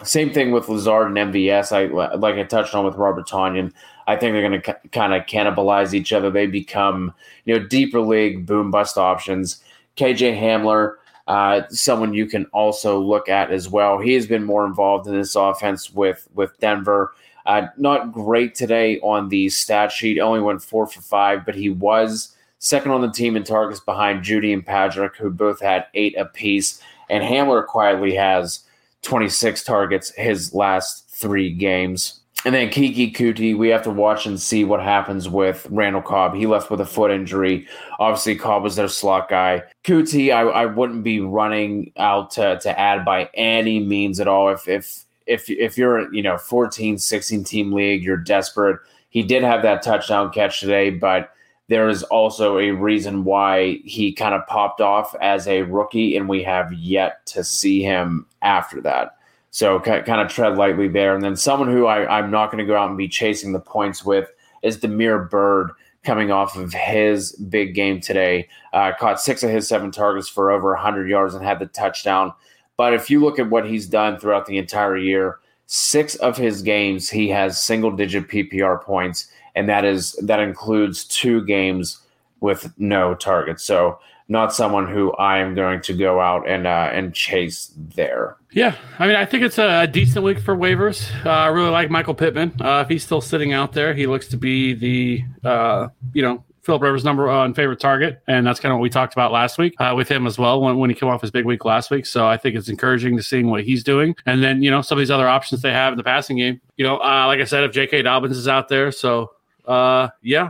Same 0.03 0.31
thing 0.31 0.51
with 0.51 0.69
Lazard 0.69 1.07
and 1.07 1.33
MVS. 1.33 1.71
I 1.71 2.15
like 2.15 2.35
I 2.35 2.43
touched 2.43 2.75
on 2.75 2.85
with 2.85 2.95
Robert 2.95 3.27
Tonyan. 3.27 3.73
I 4.07 4.15
think 4.15 4.33
they're 4.33 4.47
going 4.47 4.61
to 4.61 4.71
c- 4.71 4.89
kind 4.89 5.13
of 5.13 5.25
cannibalize 5.25 5.93
each 5.93 6.13
other. 6.13 6.29
They 6.29 6.45
become 6.45 7.13
you 7.45 7.57
know 7.57 7.65
deeper 7.65 7.99
league 7.99 8.45
boom 8.45 8.69
bust 8.69 8.97
options. 8.97 9.63
KJ 9.97 10.39
Hamler, 10.39 10.95
uh, 11.27 11.61
someone 11.69 12.13
you 12.13 12.27
can 12.27 12.45
also 12.47 12.99
look 12.99 13.27
at 13.27 13.51
as 13.51 13.67
well. 13.67 13.99
He 13.99 14.13
has 14.13 14.25
been 14.27 14.43
more 14.43 14.65
involved 14.65 15.07
in 15.07 15.13
this 15.15 15.35
offense 15.35 15.91
with 15.91 16.27
with 16.33 16.57
Denver. 16.59 17.13
Uh, 17.49 17.67
not 17.77 18.11
great 18.11 18.53
today 18.53 18.99
on 18.99 19.27
the 19.27 19.49
stat 19.49 19.91
sheet. 19.91 20.19
Only 20.19 20.39
went 20.39 20.61
four 20.61 20.85
for 20.85 21.01
five, 21.01 21.47
but 21.47 21.55
he 21.55 21.71
was 21.71 22.35
second 22.59 22.91
on 22.91 23.01
the 23.01 23.09
team 23.09 23.35
in 23.35 23.43
targets 23.43 23.79
behind 23.79 24.23
Jeudy 24.23 24.53
and 24.53 24.63
Patrick, 24.63 25.15
who 25.15 25.31
both 25.31 25.59
had 25.59 25.87
eight 25.95 26.15
apiece. 26.15 26.79
And 27.09 27.23
Hamler 27.23 27.65
quietly 27.65 28.13
has 28.13 28.59
26 29.01 29.63
targets 29.63 30.11
his 30.11 30.53
last 30.53 31.09
three 31.09 31.51
games. 31.51 32.19
And 32.45 32.53
then 32.53 32.69
Keke 32.69 33.15
Coutee, 33.15 33.57
we 33.57 33.69
have 33.69 33.81
to 33.83 33.89
watch 33.89 34.27
and 34.27 34.39
see 34.39 34.63
what 34.63 34.83
happens 34.83 35.27
with 35.27 35.65
Randall 35.71 36.03
Cobb. 36.03 36.35
He 36.35 36.45
left 36.45 36.69
with 36.69 36.81
a 36.81 36.85
foot 36.85 37.09
injury. 37.09 37.67
Obviously, 37.97 38.35
Cobb 38.35 38.61
was 38.61 38.75
their 38.75 38.87
slot 38.87 39.27
guy. 39.27 39.63
Coutee, 39.83 40.31
I, 40.31 40.41
I 40.41 40.65
wouldn't 40.67 41.03
be 41.03 41.19
running 41.19 41.93
out 41.97 42.29
to, 42.31 42.59
to 42.59 42.79
add 42.79 43.03
by 43.03 43.27
any 43.33 43.79
means 43.79 44.19
at 44.19 44.27
all. 44.27 44.49
If 44.49 44.67
if 44.67 45.05
if 45.29 45.49
if 45.49 45.77
you're 45.77 46.13
you 46.13 46.21
know 46.21 46.37
14 46.37 46.97
16 46.97 47.43
team 47.43 47.71
league 47.71 48.03
you're 48.03 48.17
desperate. 48.17 48.79
He 49.09 49.23
did 49.23 49.43
have 49.43 49.61
that 49.63 49.81
touchdown 49.81 50.31
catch 50.31 50.59
today 50.59 50.89
but 50.89 51.31
there 51.69 51.87
is 51.87 52.03
also 52.03 52.57
a 52.57 52.71
reason 52.71 53.23
why 53.23 53.79
he 53.85 54.11
kind 54.11 54.33
of 54.33 54.45
popped 54.47 54.81
off 54.81 55.15
as 55.21 55.47
a 55.47 55.61
rookie 55.61 56.17
and 56.17 56.27
we 56.27 56.43
have 56.43 56.73
yet 56.73 57.23
to 57.27 57.43
see 57.43 57.83
him 57.83 58.25
after 58.41 58.81
that. 58.81 59.17
So 59.51 59.79
kind 59.79 60.21
of 60.21 60.29
tread 60.29 60.57
lightly 60.57 60.87
there. 60.87 61.13
And 61.13 61.23
then 61.23 61.35
someone 61.35 61.69
who 61.69 61.85
I, 61.85 62.19
i'm 62.19 62.31
not 62.31 62.51
going 62.51 62.57
to 62.59 62.65
go 62.65 62.75
out 62.75 62.89
and 62.89 62.97
be 62.97 63.07
chasing 63.07 63.51
the 63.51 63.59
points 63.59 64.03
with 64.03 64.31
is 64.63 64.77
Damiere 64.77 65.19
Byrd 65.19 65.71
coming 66.03 66.31
off 66.31 66.55
of 66.55 66.73
his 66.73 67.33
big 67.33 67.75
game 67.75 68.01
today. 68.01 68.47
Uh, 68.73 68.91
caught 68.99 69.21
six 69.21 69.43
of 69.43 69.49
his 69.49 69.67
seven 69.67 69.91
targets 69.91 70.27
for 70.27 70.51
over 70.51 70.73
100 70.73 71.09
yards 71.09 71.35
and 71.35 71.43
had 71.43 71.59
the 71.59 71.65
touchdown 71.67 72.33
but 72.79 72.93
if 72.93 73.09
you 73.09 73.19
look 73.19 73.39
at 73.39 73.49
what 73.49 73.67
he's 73.67 73.87
done 73.87 74.17
throughout 74.17 74.45
the 74.45 74.57
entire 74.57 74.95
year, 74.95 75.39
six 75.65 76.15
of 76.15 76.37
his 76.37 76.61
games 76.61 77.09
he 77.09 77.27
has 77.27 77.61
single 77.61 77.91
digit 77.91 78.29
PPR 78.29 78.81
points, 78.81 79.27
and 79.53 79.67
that 79.67 79.83
is 79.83 80.13
that 80.21 80.39
includes 80.39 81.03
two 81.03 81.43
games 81.43 81.99
with 82.39 82.73
no 82.77 83.15
targets. 83.15 83.65
So 83.65 83.99
not 84.29 84.53
someone 84.53 84.87
who 84.87 85.11
I 85.15 85.39
am 85.39 85.55
going 85.55 85.81
to 85.81 85.93
go 85.93 86.21
out 86.21 86.47
and 86.47 86.65
uh, 86.65 86.89
and 86.93 87.13
chase 87.13 87.69
there. 87.95 88.37
Yeah, 88.53 88.75
I 88.97 89.07
mean, 89.07 89.17
I 89.17 89.25
think 89.25 89.43
it's 89.43 89.57
a, 89.57 89.85
decent 89.85 90.23
week 90.23 90.39
for 90.39 90.55
waivers. 90.55 91.03
Uh, 91.25 91.31
I 91.31 91.47
really 91.47 91.71
like 91.71 91.89
Michael 91.89 92.15
Pittman. 92.15 92.61
Uh, 92.61 92.83
if 92.85 92.87
he's 92.87 93.03
still 93.03 93.19
sitting 93.19 93.51
out 93.51 93.73
there, 93.73 93.93
he 93.93 94.07
looks 94.07 94.29
to 94.29 94.37
be 94.37 94.73
the 94.73 95.25
uh, 95.43 95.89
you 96.13 96.21
know 96.21 96.45
Philip 96.61 96.81
Rivers' 96.81 97.03
number 97.03 97.27
one 97.27 97.53
favorite 97.53 97.79
target, 97.79 98.21
and 98.27 98.45
that's 98.45 98.59
kind 98.59 98.71
of 98.71 98.77
what 98.77 98.83
we 98.83 98.89
talked 98.89 99.13
about 99.13 99.31
last 99.31 99.57
week 99.57 99.75
uh, 99.79 99.93
with 99.95 100.09
him 100.09 100.27
as 100.27 100.37
well 100.37 100.61
when, 100.61 100.77
when 100.77 100.89
he 100.89 100.95
came 100.95 101.09
off 101.09 101.21
his 101.21 101.31
big 101.31 101.45
week 101.45 101.65
last 101.65 101.89
week. 101.89 102.05
So 102.05 102.27
I 102.27 102.37
think 102.37 102.55
it's 102.55 102.69
encouraging 102.69 103.17
to 103.17 103.23
seeing 103.23 103.49
what 103.49 103.63
he's 103.63 103.83
doing, 103.83 104.15
and 104.25 104.43
then 104.43 104.61
you 104.61 104.69
know 104.71 104.81
some 104.81 104.97
of 104.97 104.99
these 104.99 105.11
other 105.11 105.27
options 105.27 105.61
they 105.61 105.71
have 105.71 105.93
in 105.93 105.97
the 105.97 106.03
passing 106.03 106.37
game. 106.37 106.61
You 106.77 106.85
know, 106.85 106.97
uh, 106.97 107.25
like 107.27 107.39
I 107.39 107.45
said, 107.45 107.63
if 107.63 107.71
J.K. 107.71 108.01
Dobbins 108.03 108.37
is 108.37 108.47
out 108.47 108.67
there, 108.67 108.91
so 108.91 109.31
uh, 109.65 110.09
yeah, 110.21 110.49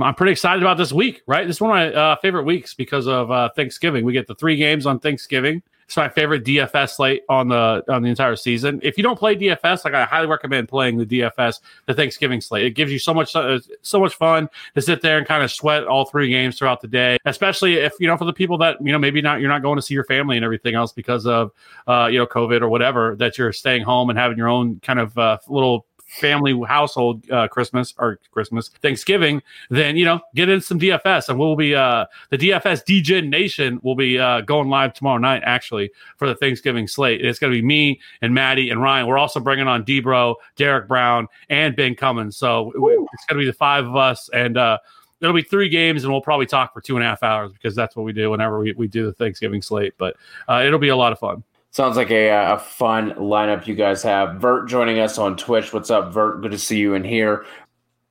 I'm 0.00 0.14
pretty 0.14 0.32
excited 0.32 0.62
about 0.62 0.76
this 0.76 0.92
week, 0.92 1.22
right? 1.26 1.46
This 1.46 1.56
is 1.56 1.60
one 1.60 1.70
of 1.70 1.94
my 1.94 2.00
uh, 2.00 2.16
favorite 2.16 2.44
weeks 2.44 2.74
because 2.74 3.06
of 3.06 3.30
uh, 3.30 3.50
Thanksgiving. 3.54 4.04
We 4.04 4.12
get 4.12 4.26
the 4.26 4.34
three 4.34 4.56
games 4.56 4.86
on 4.86 4.98
Thanksgiving. 4.98 5.62
It's 5.90 5.96
my 5.96 6.08
favorite 6.08 6.44
DFS 6.44 6.90
slate 6.90 7.24
on 7.28 7.48
the 7.48 7.82
on 7.88 8.02
the 8.02 8.10
entire 8.10 8.36
season. 8.36 8.78
If 8.80 8.96
you 8.96 9.02
don't 9.02 9.18
play 9.18 9.34
DFS, 9.34 9.84
like 9.84 9.92
I 9.92 10.04
highly 10.04 10.28
recommend 10.28 10.68
playing 10.68 10.98
the 10.98 11.04
DFS, 11.04 11.58
the 11.86 11.94
Thanksgiving 11.94 12.40
slate. 12.40 12.64
It 12.64 12.76
gives 12.76 12.92
you 12.92 13.00
so 13.00 13.12
much 13.12 13.34
uh, 13.34 13.58
so 13.82 13.98
much 13.98 14.14
fun 14.14 14.48
to 14.76 14.82
sit 14.82 15.02
there 15.02 15.18
and 15.18 15.26
kind 15.26 15.42
of 15.42 15.50
sweat 15.50 15.88
all 15.88 16.04
three 16.04 16.30
games 16.30 16.56
throughout 16.56 16.80
the 16.80 16.86
day. 16.86 17.18
Especially 17.24 17.74
if 17.74 17.94
you 17.98 18.06
know 18.06 18.16
for 18.16 18.24
the 18.24 18.32
people 18.32 18.56
that 18.58 18.76
you 18.80 18.92
know 18.92 19.00
maybe 19.00 19.20
not 19.20 19.40
you're 19.40 19.48
not 19.48 19.62
going 19.62 19.74
to 19.74 19.82
see 19.82 19.94
your 19.94 20.04
family 20.04 20.36
and 20.36 20.44
everything 20.44 20.76
else 20.76 20.92
because 20.92 21.26
of 21.26 21.50
uh, 21.88 22.08
you 22.08 22.20
know 22.20 22.26
COVID 22.26 22.60
or 22.60 22.68
whatever 22.68 23.16
that 23.16 23.36
you're 23.36 23.52
staying 23.52 23.82
home 23.82 24.10
and 24.10 24.16
having 24.16 24.38
your 24.38 24.46
own 24.46 24.78
kind 24.84 25.00
of 25.00 25.18
uh, 25.18 25.38
little 25.48 25.86
family 26.10 26.58
household 26.66 27.28
uh, 27.30 27.46
Christmas 27.48 27.94
or 27.98 28.18
Christmas 28.32 28.68
Thanksgiving, 28.82 29.42
then 29.70 29.96
you 29.96 30.04
know 30.04 30.20
get 30.34 30.48
in 30.48 30.60
some 30.60 30.78
DFS, 30.78 31.28
and 31.28 31.38
we'll 31.38 31.56
be 31.56 31.74
uh, 31.74 32.06
the 32.30 32.38
DFS 32.38 32.84
DJ 32.84 33.26
Nation 33.26 33.80
will 33.82 33.94
be 33.94 34.18
uh, 34.18 34.40
going 34.42 34.68
live 34.68 34.92
tomorrow 34.92 35.18
night 35.18 35.42
actually 35.44 35.90
for 36.16 36.28
the 36.28 36.34
Thanksgiving 36.34 36.88
slate. 36.88 37.24
It's 37.24 37.38
going 37.38 37.52
to 37.52 37.58
be 37.58 37.64
me 37.64 38.00
and 38.22 38.34
Maddie 38.34 38.70
and 38.70 38.82
Ryan. 38.82 39.06
We're 39.06 39.18
also 39.18 39.40
bringing 39.40 39.68
on 39.68 39.84
Debro, 39.84 40.34
Derek 40.56 40.88
Brown, 40.88 41.28
and 41.48 41.76
Ben 41.76 41.94
Cummins. 41.94 42.36
So 42.36 42.72
Ooh. 42.76 43.06
it's 43.12 43.24
going 43.26 43.38
to 43.38 43.42
be 43.42 43.46
the 43.46 43.52
five 43.52 43.86
of 43.86 43.96
us 43.96 44.28
and. 44.32 44.56
uh 44.56 44.78
it'll 45.22 45.34
be 45.34 45.42
three 45.42 45.68
games 45.68 46.02
and 46.02 46.10
we'll 46.10 46.22
probably 46.22 46.46
talk 46.46 46.72
for 46.72 46.80
two 46.80 46.96
and 46.96 47.04
a 47.04 47.06
half 47.06 47.22
hours 47.22 47.52
because 47.52 47.76
that's 47.76 47.94
what 47.94 48.04
we 48.04 48.12
do 48.14 48.30
whenever 48.30 48.58
we, 48.58 48.72
we 48.72 48.88
do 48.88 49.04
the 49.04 49.12
Thanksgiving 49.12 49.60
slate. 49.60 49.92
But 49.98 50.16
uh, 50.48 50.62
it'll 50.64 50.78
be 50.78 50.88
a 50.88 50.96
lot 50.96 51.12
of 51.12 51.18
fun. 51.18 51.44
Sounds 51.72 51.96
like 51.96 52.10
a, 52.10 52.28
a 52.30 52.58
fun 52.58 53.12
lineup 53.12 53.66
you 53.66 53.76
guys 53.76 54.02
have. 54.02 54.36
Vert 54.36 54.68
joining 54.68 54.98
us 54.98 55.18
on 55.18 55.36
Twitch. 55.36 55.72
What's 55.72 55.90
up, 55.90 56.12
Vert? 56.12 56.42
Good 56.42 56.50
to 56.50 56.58
see 56.58 56.78
you 56.78 56.94
in 56.94 57.04
here. 57.04 57.44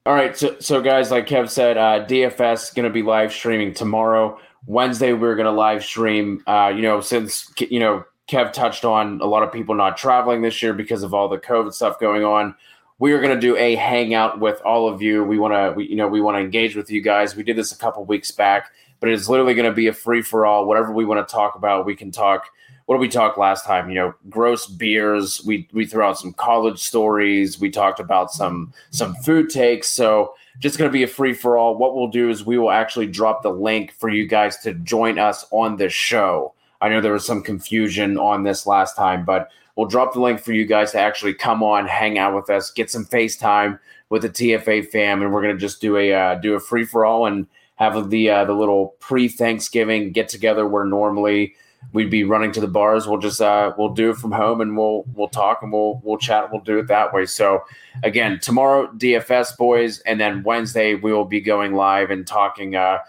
All 0.05 0.13
right, 0.15 0.35
so, 0.35 0.55
so 0.59 0.81
guys, 0.81 1.11
like 1.11 1.27
Kev 1.27 1.49
said, 1.49 1.77
uh, 1.77 2.05
DFS 2.05 2.73
going 2.73 2.85
to 2.85 2.89
be 2.89 3.03
live 3.03 3.33
streaming 3.33 3.73
tomorrow. 3.73 4.39
Wednesday, 4.65 5.11
we're 5.11 5.35
going 5.35 5.45
to 5.45 5.51
live 5.51 5.83
stream. 5.83 6.41
Uh, 6.47 6.71
you 6.73 6.81
know, 6.81 7.01
since 7.01 7.51
you 7.59 7.79
know 7.79 8.05
Kev 8.29 8.53
touched 8.53 8.85
on 8.85 9.19
a 9.21 9.25
lot 9.25 9.43
of 9.43 9.51
people 9.51 9.75
not 9.75 9.97
traveling 9.97 10.41
this 10.41 10.61
year 10.61 10.73
because 10.73 11.03
of 11.03 11.13
all 11.13 11.27
the 11.27 11.37
COVID 11.37 11.73
stuff 11.73 11.99
going 11.99 12.23
on. 12.23 12.55
We 12.99 13.13
are 13.13 13.21
going 13.21 13.33
to 13.33 13.39
do 13.39 13.57
a 13.57 13.75
hangout 13.75 14.39
with 14.39 14.61
all 14.61 14.87
of 14.87 15.01
you. 15.01 15.23
We 15.23 15.39
want 15.39 15.53
to, 15.53 15.83
you 15.83 15.95
know, 15.95 16.07
we 16.07 16.21
want 16.21 16.35
to 16.35 16.41
engage 16.41 16.75
with 16.75 16.91
you 16.91 17.01
guys. 17.01 17.35
We 17.35 17.43
did 17.43 17.55
this 17.55 17.71
a 17.71 17.77
couple 17.77 18.03
weeks 18.05 18.29
back, 18.29 18.71
but 18.99 19.09
it's 19.09 19.29
literally 19.29 19.53
going 19.53 19.69
to 19.69 19.75
be 19.75 19.87
a 19.87 19.93
free 19.93 20.21
for 20.21 20.45
all. 20.45 20.65
Whatever 20.65 20.91
we 20.91 21.05
want 21.05 21.25
to 21.25 21.31
talk 21.31 21.55
about, 21.55 21.85
we 21.85 21.95
can 21.95 22.11
talk 22.11 22.49
what 22.89 22.95
did 22.95 23.01
we 23.01 23.09
talk 23.09 23.37
last 23.37 23.65
time? 23.65 23.87
You 23.89 23.95
know, 23.95 24.13
gross 24.31 24.65
beers. 24.65 25.45
We 25.45 25.69
we 25.73 25.85
threw 25.85 26.01
out 26.01 26.17
some 26.17 26.33
college 26.33 26.79
stories. 26.79 27.59
We 27.59 27.69
talked 27.69 27.99
about 27.99 28.31
some 28.31 28.73
some 28.89 29.13
food 29.17 29.51
takes. 29.51 29.89
So 29.89 30.33
just 30.57 30.79
going 30.79 30.89
to 30.89 30.91
be 30.91 31.03
a 31.03 31.07
free 31.07 31.33
for 31.35 31.55
all. 31.55 31.77
What 31.77 31.95
we'll 31.95 32.07
do 32.07 32.31
is 32.31 32.47
we 32.47 32.57
will 32.57 32.71
actually 32.71 33.05
drop 33.05 33.43
the 33.43 33.51
link 33.51 33.93
for 33.93 34.09
you 34.09 34.25
guys 34.25 34.57
to 34.61 34.73
join 34.73 35.19
us 35.19 35.45
on 35.51 35.75
the 35.77 35.87
show. 35.87 36.55
I 36.81 36.89
know 36.89 36.99
there 36.99 37.13
was 37.13 37.27
some 37.27 37.43
confusion 37.43 38.17
on 38.17 38.41
this 38.41 38.65
last 38.65 38.95
time, 38.95 39.23
but 39.23 39.51
we'll 39.75 39.85
drop 39.85 40.13
the 40.13 40.21
link 40.21 40.39
for 40.39 40.53
you 40.53 40.65
guys 40.65 40.91
to 40.93 40.99
actually 40.99 41.35
come 41.35 41.61
on, 41.61 41.85
hang 41.85 42.17
out 42.17 42.33
with 42.33 42.49
us, 42.49 42.71
get 42.71 42.89
some 42.89 43.05
FaceTime 43.05 43.77
with 44.09 44.23
the 44.23 44.29
TFA 44.31 44.89
fam, 44.89 45.21
and 45.21 45.31
we're 45.31 45.43
going 45.43 45.55
to 45.55 45.61
just 45.61 45.79
do 45.79 45.95
a 45.95 46.11
uh, 46.11 46.35
do 46.39 46.55
a 46.55 46.59
free 46.59 46.85
for 46.85 47.05
all 47.05 47.27
and 47.27 47.45
have 47.75 48.09
the 48.09 48.31
uh, 48.31 48.45
the 48.45 48.53
little 48.53 48.95
pre 48.99 49.27
Thanksgiving 49.27 50.11
get 50.11 50.27
together 50.27 50.67
where 50.67 50.85
normally 50.85 51.53
we'd 51.93 52.09
be 52.09 52.23
running 52.23 52.51
to 52.53 52.61
the 52.61 52.67
bars. 52.67 53.07
We'll 53.07 53.19
just 53.19 53.41
uh, 53.41 53.73
we'll 53.77 53.93
do 53.93 54.11
it 54.11 54.17
from 54.17 54.31
home 54.31 54.61
and 54.61 54.77
we'll 54.77 55.03
we'll 55.13 55.29
talk 55.29 55.61
and 55.61 55.71
we'll 55.71 56.01
we'll 56.03 56.17
chat. 56.17 56.51
We'll 56.51 56.61
do 56.61 56.79
it 56.79 56.87
that 56.87 57.13
way. 57.13 57.25
So 57.25 57.63
again, 58.03 58.39
tomorrow 58.39 58.87
DFS 58.93 59.57
boys, 59.57 59.99
and 60.01 60.19
then 60.19 60.43
Wednesday 60.43 60.95
we 60.95 61.13
will 61.13 61.25
be 61.25 61.41
going 61.41 61.73
live 61.73 62.11
and 62.11 62.25
talking 62.25 62.75
uh, 62.75 62.99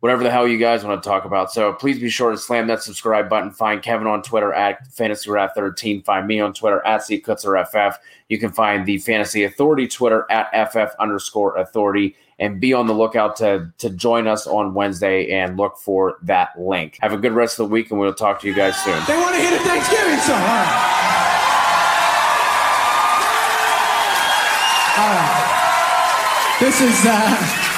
whatever 0.00 0.22
the 0.22 0.30
hell 0.30 0.48
you 0.48 0.58
guys 0.58 0.84
want 0.84 1.02
to 1.02 1.08
talk 1.08 1.24
about. 1.24 1.52
So 1.52 1.72
please 1.74 1.98
be 1.98 2.08
sure 2.08 2.30
to 2.30 2.38
slam 2.38 2.66
that 2.66 2.82
subscribe 2.82 3.28
button. 3.28 3.50
Find 3.50 3.82
Kevin 3.82 4.06
on 4.06 4.22
Twitter 4.22 4.52
at 4.52 4.86
Fantasy 4.88 5.30
Wrath 5.30 5.52
13. 5.54 6.02
Find 6.02 6.26
me 6.26 6.40
on 6.40 6.52
Twitter 6.52 6.84
at 6.86 7.02
CKutzerFF. 7.02 7.96
You 8.28 8.38
can 8.38 8.50
find 8.50 8.86
the 8.86 8.98
Fantasy 8.98 9.44
Authority 9.44 9.86
Twitter 9.86 10.26
at 10.30 10.50
FF 10.72 10.94
underscore 10.98 11.56
authority 11.56 12.16
and 12.38 12.58
be 12.58 12.72
on 12.72 12.86
the 12.86 12.94
lookout 12.94 13.36
to 13.36 13.70
to 13.78 13.90
join 13.90 14.26
us 14.26 14.46
on 14.46 14.72
Wednesday 14.72 15.30
and 15.30 15.58
look 15.58 15.76
for 15.76 16.16
that 16.22 16.58
link. 16.58 16.98
Have 17.02 17.12
a 17.12 17.18
good 17.18 17.32
rest 17.32 17.60
of 17.60 17.68
the 17.68 17.72
week, 17.72 17.90
and 17.90 18.00
we'll 18.00 18.14
talk 18.14 18.40
to 18.40 18.46
you 18.46 18.54
guys 18.54 18.76
soon. 18.82 18.98
They 19.06 19.16
want 19.16 19.34
to 19.34 19.40
hear 19.40 19.50
the 19.50 19.58
Thanksgiving 19.58 20.18
song. 20.20 20.40
All 24.96 25.10
right. 25.14 26.56
This 26.60 26.80
is 26.80 27.06
uh, 27.06 27.69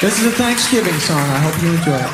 this 0.00 0.20
is 0.20 0.26
a 0.26 0.30
Thanksgiving 0.30 0.94
song. 1.00 1.18
I 1.18 1.38
hope 1.38 1.62
you 1.62 1.70
enjoy 1.74 1.98
it. 1.98 2.10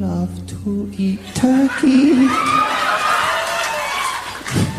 Love 0.00 0.46
to 0.46 0.90
eat 0.96 1.20
turkey. 1.34 2.28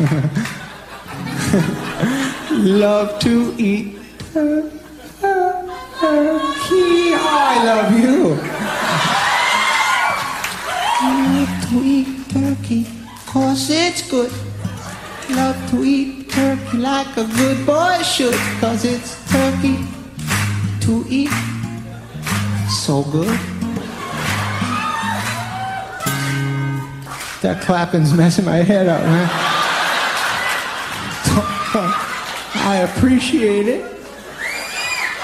Love 2.50 3.18
to 3.20 3.54
eat 3.58 3.98
turkey. 4.32 4.70
I 7.22 7.62
love 7.64 7.92
you. 7.98 8.38
Love 11.02 11.52
to 11.68 11.76
eat 11.84 12.08
turkey, 12.30 12.86
cause 13.26 13.68
it's 13.70 14.02
good. 14.10 14.32
Love 15.30 15.70
to 15.70 15.84
eat 15.84 16.19
turkey 16.30 16.78
like 16.78 17.16
a 17.16 17.24
good 17.24 17.66
boy 17.66 18.02
should, 18.02 18.34
cause 18.60 18.84
it's 18.84 19.16
turkey 19.30 19.78
to 20.80 21.04
eat. 21.08 21.30
So 22.68 23.02
good. 23.04 23.38
That 27.42 27.62
clapping's 27.62 28.12
messing 28.12 28.44
my 28.44 28.56
head 28.56 28.86
up, 28.86 29.02
man. 29.02 29.28
I 32.62 32.86
appreciate 32.88 33.66
it. 33.66 33.82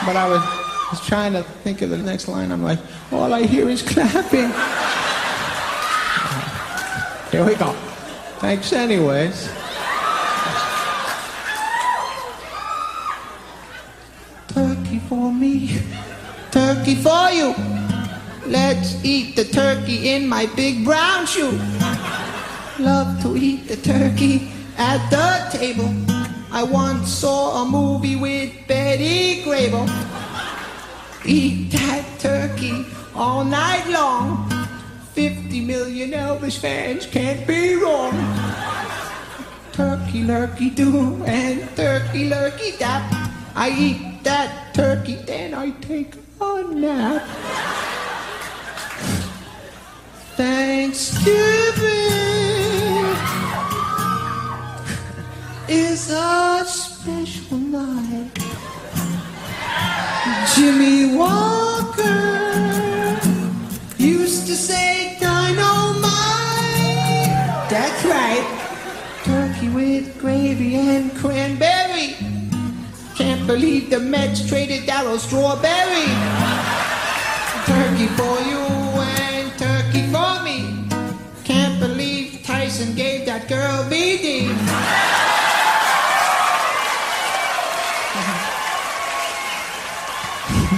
But 0.05 0.16
I 0.16 0.29
was, 0.29 0.40
was 0.90 1.07
trying 1.07 1.33
to 1.35 1.42
think 1.42 1.83
of 1.83 1.90
the 1.90 1.99
next 1.99 2.29
line. 2.29 2.51
I'm 2.53 2.62
like, 2.62 2.79
all 3.12 3.33
I 3.35 3.42
hear 3.42 3.69
is 3.69 3.83
clapping. 3.83 4.51
Here 7.31 7.45
we 7.45 7.55
go. 7.57 7.73
Thanks, 8.38 8.73
anyways. 8.73 9.49
Turkey 14.49 14.99
for 15.01 15.33
me, 15.33 15.81
turkey 16.87 17.03
for 17.03 17.31
you. 17.31 17.53
Let's 18.46 19.05
eat 19.05 19.35
the 19.35 19.44
turkey 19.44 20.11
in 20.11 20.29
my 20.29 20.46
big 20.55 20.85
brown 20.85 21.27
shoe. 21.27 21.59
Love 22.79 23.20
to 23.22 23.37
eat 23.37 23.66
the 23.66 23.77
turkey 23.77 24.49
at 24.79 25.03
the 25.11 25.59
table. 25.59 25.90
I 26.53 26.62
once 26.62 27.11
saw 27.11 27.62
a 27.62 27.68
movie 27.68 28.14
with 28.14 28.53
Betty 28.68 29.42
Grable. 29.42 29.88
Eat 31.25 31.72
that 31.72 32.05
turkey 32.20 32.87
all 33.16 33.44
night 33.44 33.88
long. 33.88 34.49
50 35.14 35.64
million 35.64 36.12
Elvis 36.12 36.57
fans 36.57 37.05
can't 37.07 37.44
be 37.49 37.75
wrong. 37.75 38.12
Turkey 39.72 40.22
lurkey 40.22 40.72
do 40.72 41.25
and 41.25 41.66
turkey 41.75 42.31
lurkey 42.31 42.79
dap. 42.79 43.03
I 43.57 43.70
eat 43.70 44.22
that 44.22 44.72
turkey, 44.72 45.16
then 45.27 45.53
I 45.53 45.70
take 45.81 46.26
a 46.40 46.64
nap. 46.75 47.22
Thanksgiving 50.37 51.37
is 55.68 56.11
a 56.11 56.64
special 56.66 57.59
night. 57.59 58.31
Jimmy 60.55 61.16
Walker 61.16 62.07
used 63.99 64.46
to 64.46 64.55
say 64.55 65.16
dynamite. 65.20 66.11
That's 67.70 68.05
right. 68.05 68.46
Turkey 69.25 69.68
with 69.70 70.18
gravy 70.18 70.77
and 70.77 71.14
cranberry. 71.16 71.76
Can't 73.47 73.61
believe 73.61 73.91
the 73.91 74.01
Mets 74.01 74.45
traded 74.49 74.89
Darryl 74.89 75.21
Strawberry. 75.21 76.11
Turkey 77.65 78.09
for 78.19 78.41
you 78.43 78.59
and 79.23 79.57
turkey 79.57 80.03
for 80.11 80.43
me. 80.43 80.85
Can't 81.45 81.79
believe 81.79 82.43
Tyson 82.43 82.97
gave 82.97 83.25
that 83.27 83.47
girl 83.49 83.85
BD. 83.85 84.49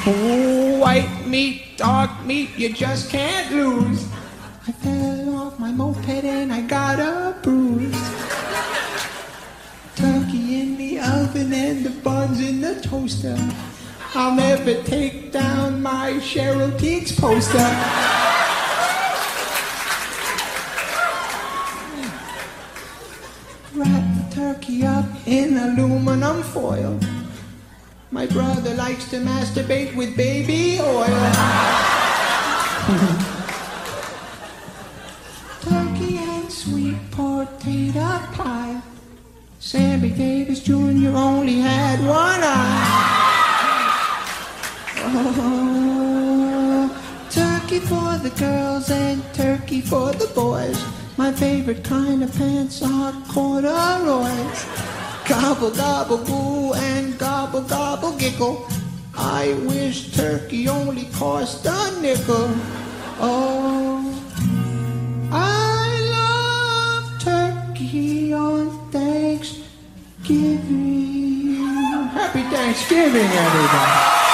Oh, 0.06 0.78
white 0.78 1.26
meat, 1.26 1.78
dark 1.78 2.10
meat, 2.26 2.50
you 2.58 2.74
just 2.74 3.08
can't 3.08 3.50
lose. 3.50 4.06
Toaster. 12.88 13.36
I'll 14.14 14.34
never 14.34 14.82
take 14.82 15.30
down 15.30 15.82
my 15.82 16.12
Cheryl 16.14 16.70
Tiegs 16.78 17.12
poster. 17.12 17.58
Wrap 23.74 24.30
the 24.30 24.34
turkey 24.34 24.86
up 24.86 25.04
in 25.26 25.58
aluminum 25.58 26.42
foil. 26.42 26.98
My 28.10 28.24
brother 28.24 28.72
likes 28.74 29.10
to 29.10 29.16
masturbate 29.18 29.94
with 29.94 30.16
baby 30.16 30.80
oil. 30.80 31.04
turkey 35.60 36.16
and 36.16 36.50
sweet 36.50 36.96
potato 37.10 38.18
pie. 38.32 38.80
Sammy 39.60 40.10
Davis 40.10 40.60
Jr. 40.62 41.14
only 41.14 41.56
had 41.56 42.00
one 42.00 42.40
eye. 42.42 42.77
Turkey 47.30 47.80
for 47.80 48.18
the 48.18 48.30
girls 48.38 48.90
and 48.90 49.22
turkey 49.32 49.80
for 49.80 50.12
the 50.12 50.26
boys. 50.34 50.78
My 51.16 51.32
favorite 51.32 51.82
kind 51.82 52.22
of 52.22 52.30
pants 52.36 52.82
are 52.82 53.14
corduroys. 53.32 54.66
Gobble, 55.26 55.70
gobble, 55.70 56.18
goo, 56.18 56.74
and 56.74 57.18
gobble, 57.18 57.62
gobble, 57.62 58.18
giggle. 58.18 58.68
I 59.16 59.54
wish 59.66 60.14
turkey 60.14 60.68
only 60.68 61.06
cost 61.06 61.64
a 61.64 61.90
nickel. 62.02 62.50
Oh, 63.18 64.12
I 65.32 65.88
love 66.18 67.18
turkey 67.18 68.34
on 68.34 68.90
Thanksgiving. 68.90 71.64
Happy 72.12 72.42
Thanksgiving, 72.42 73.24
everybody. 73.24 74.27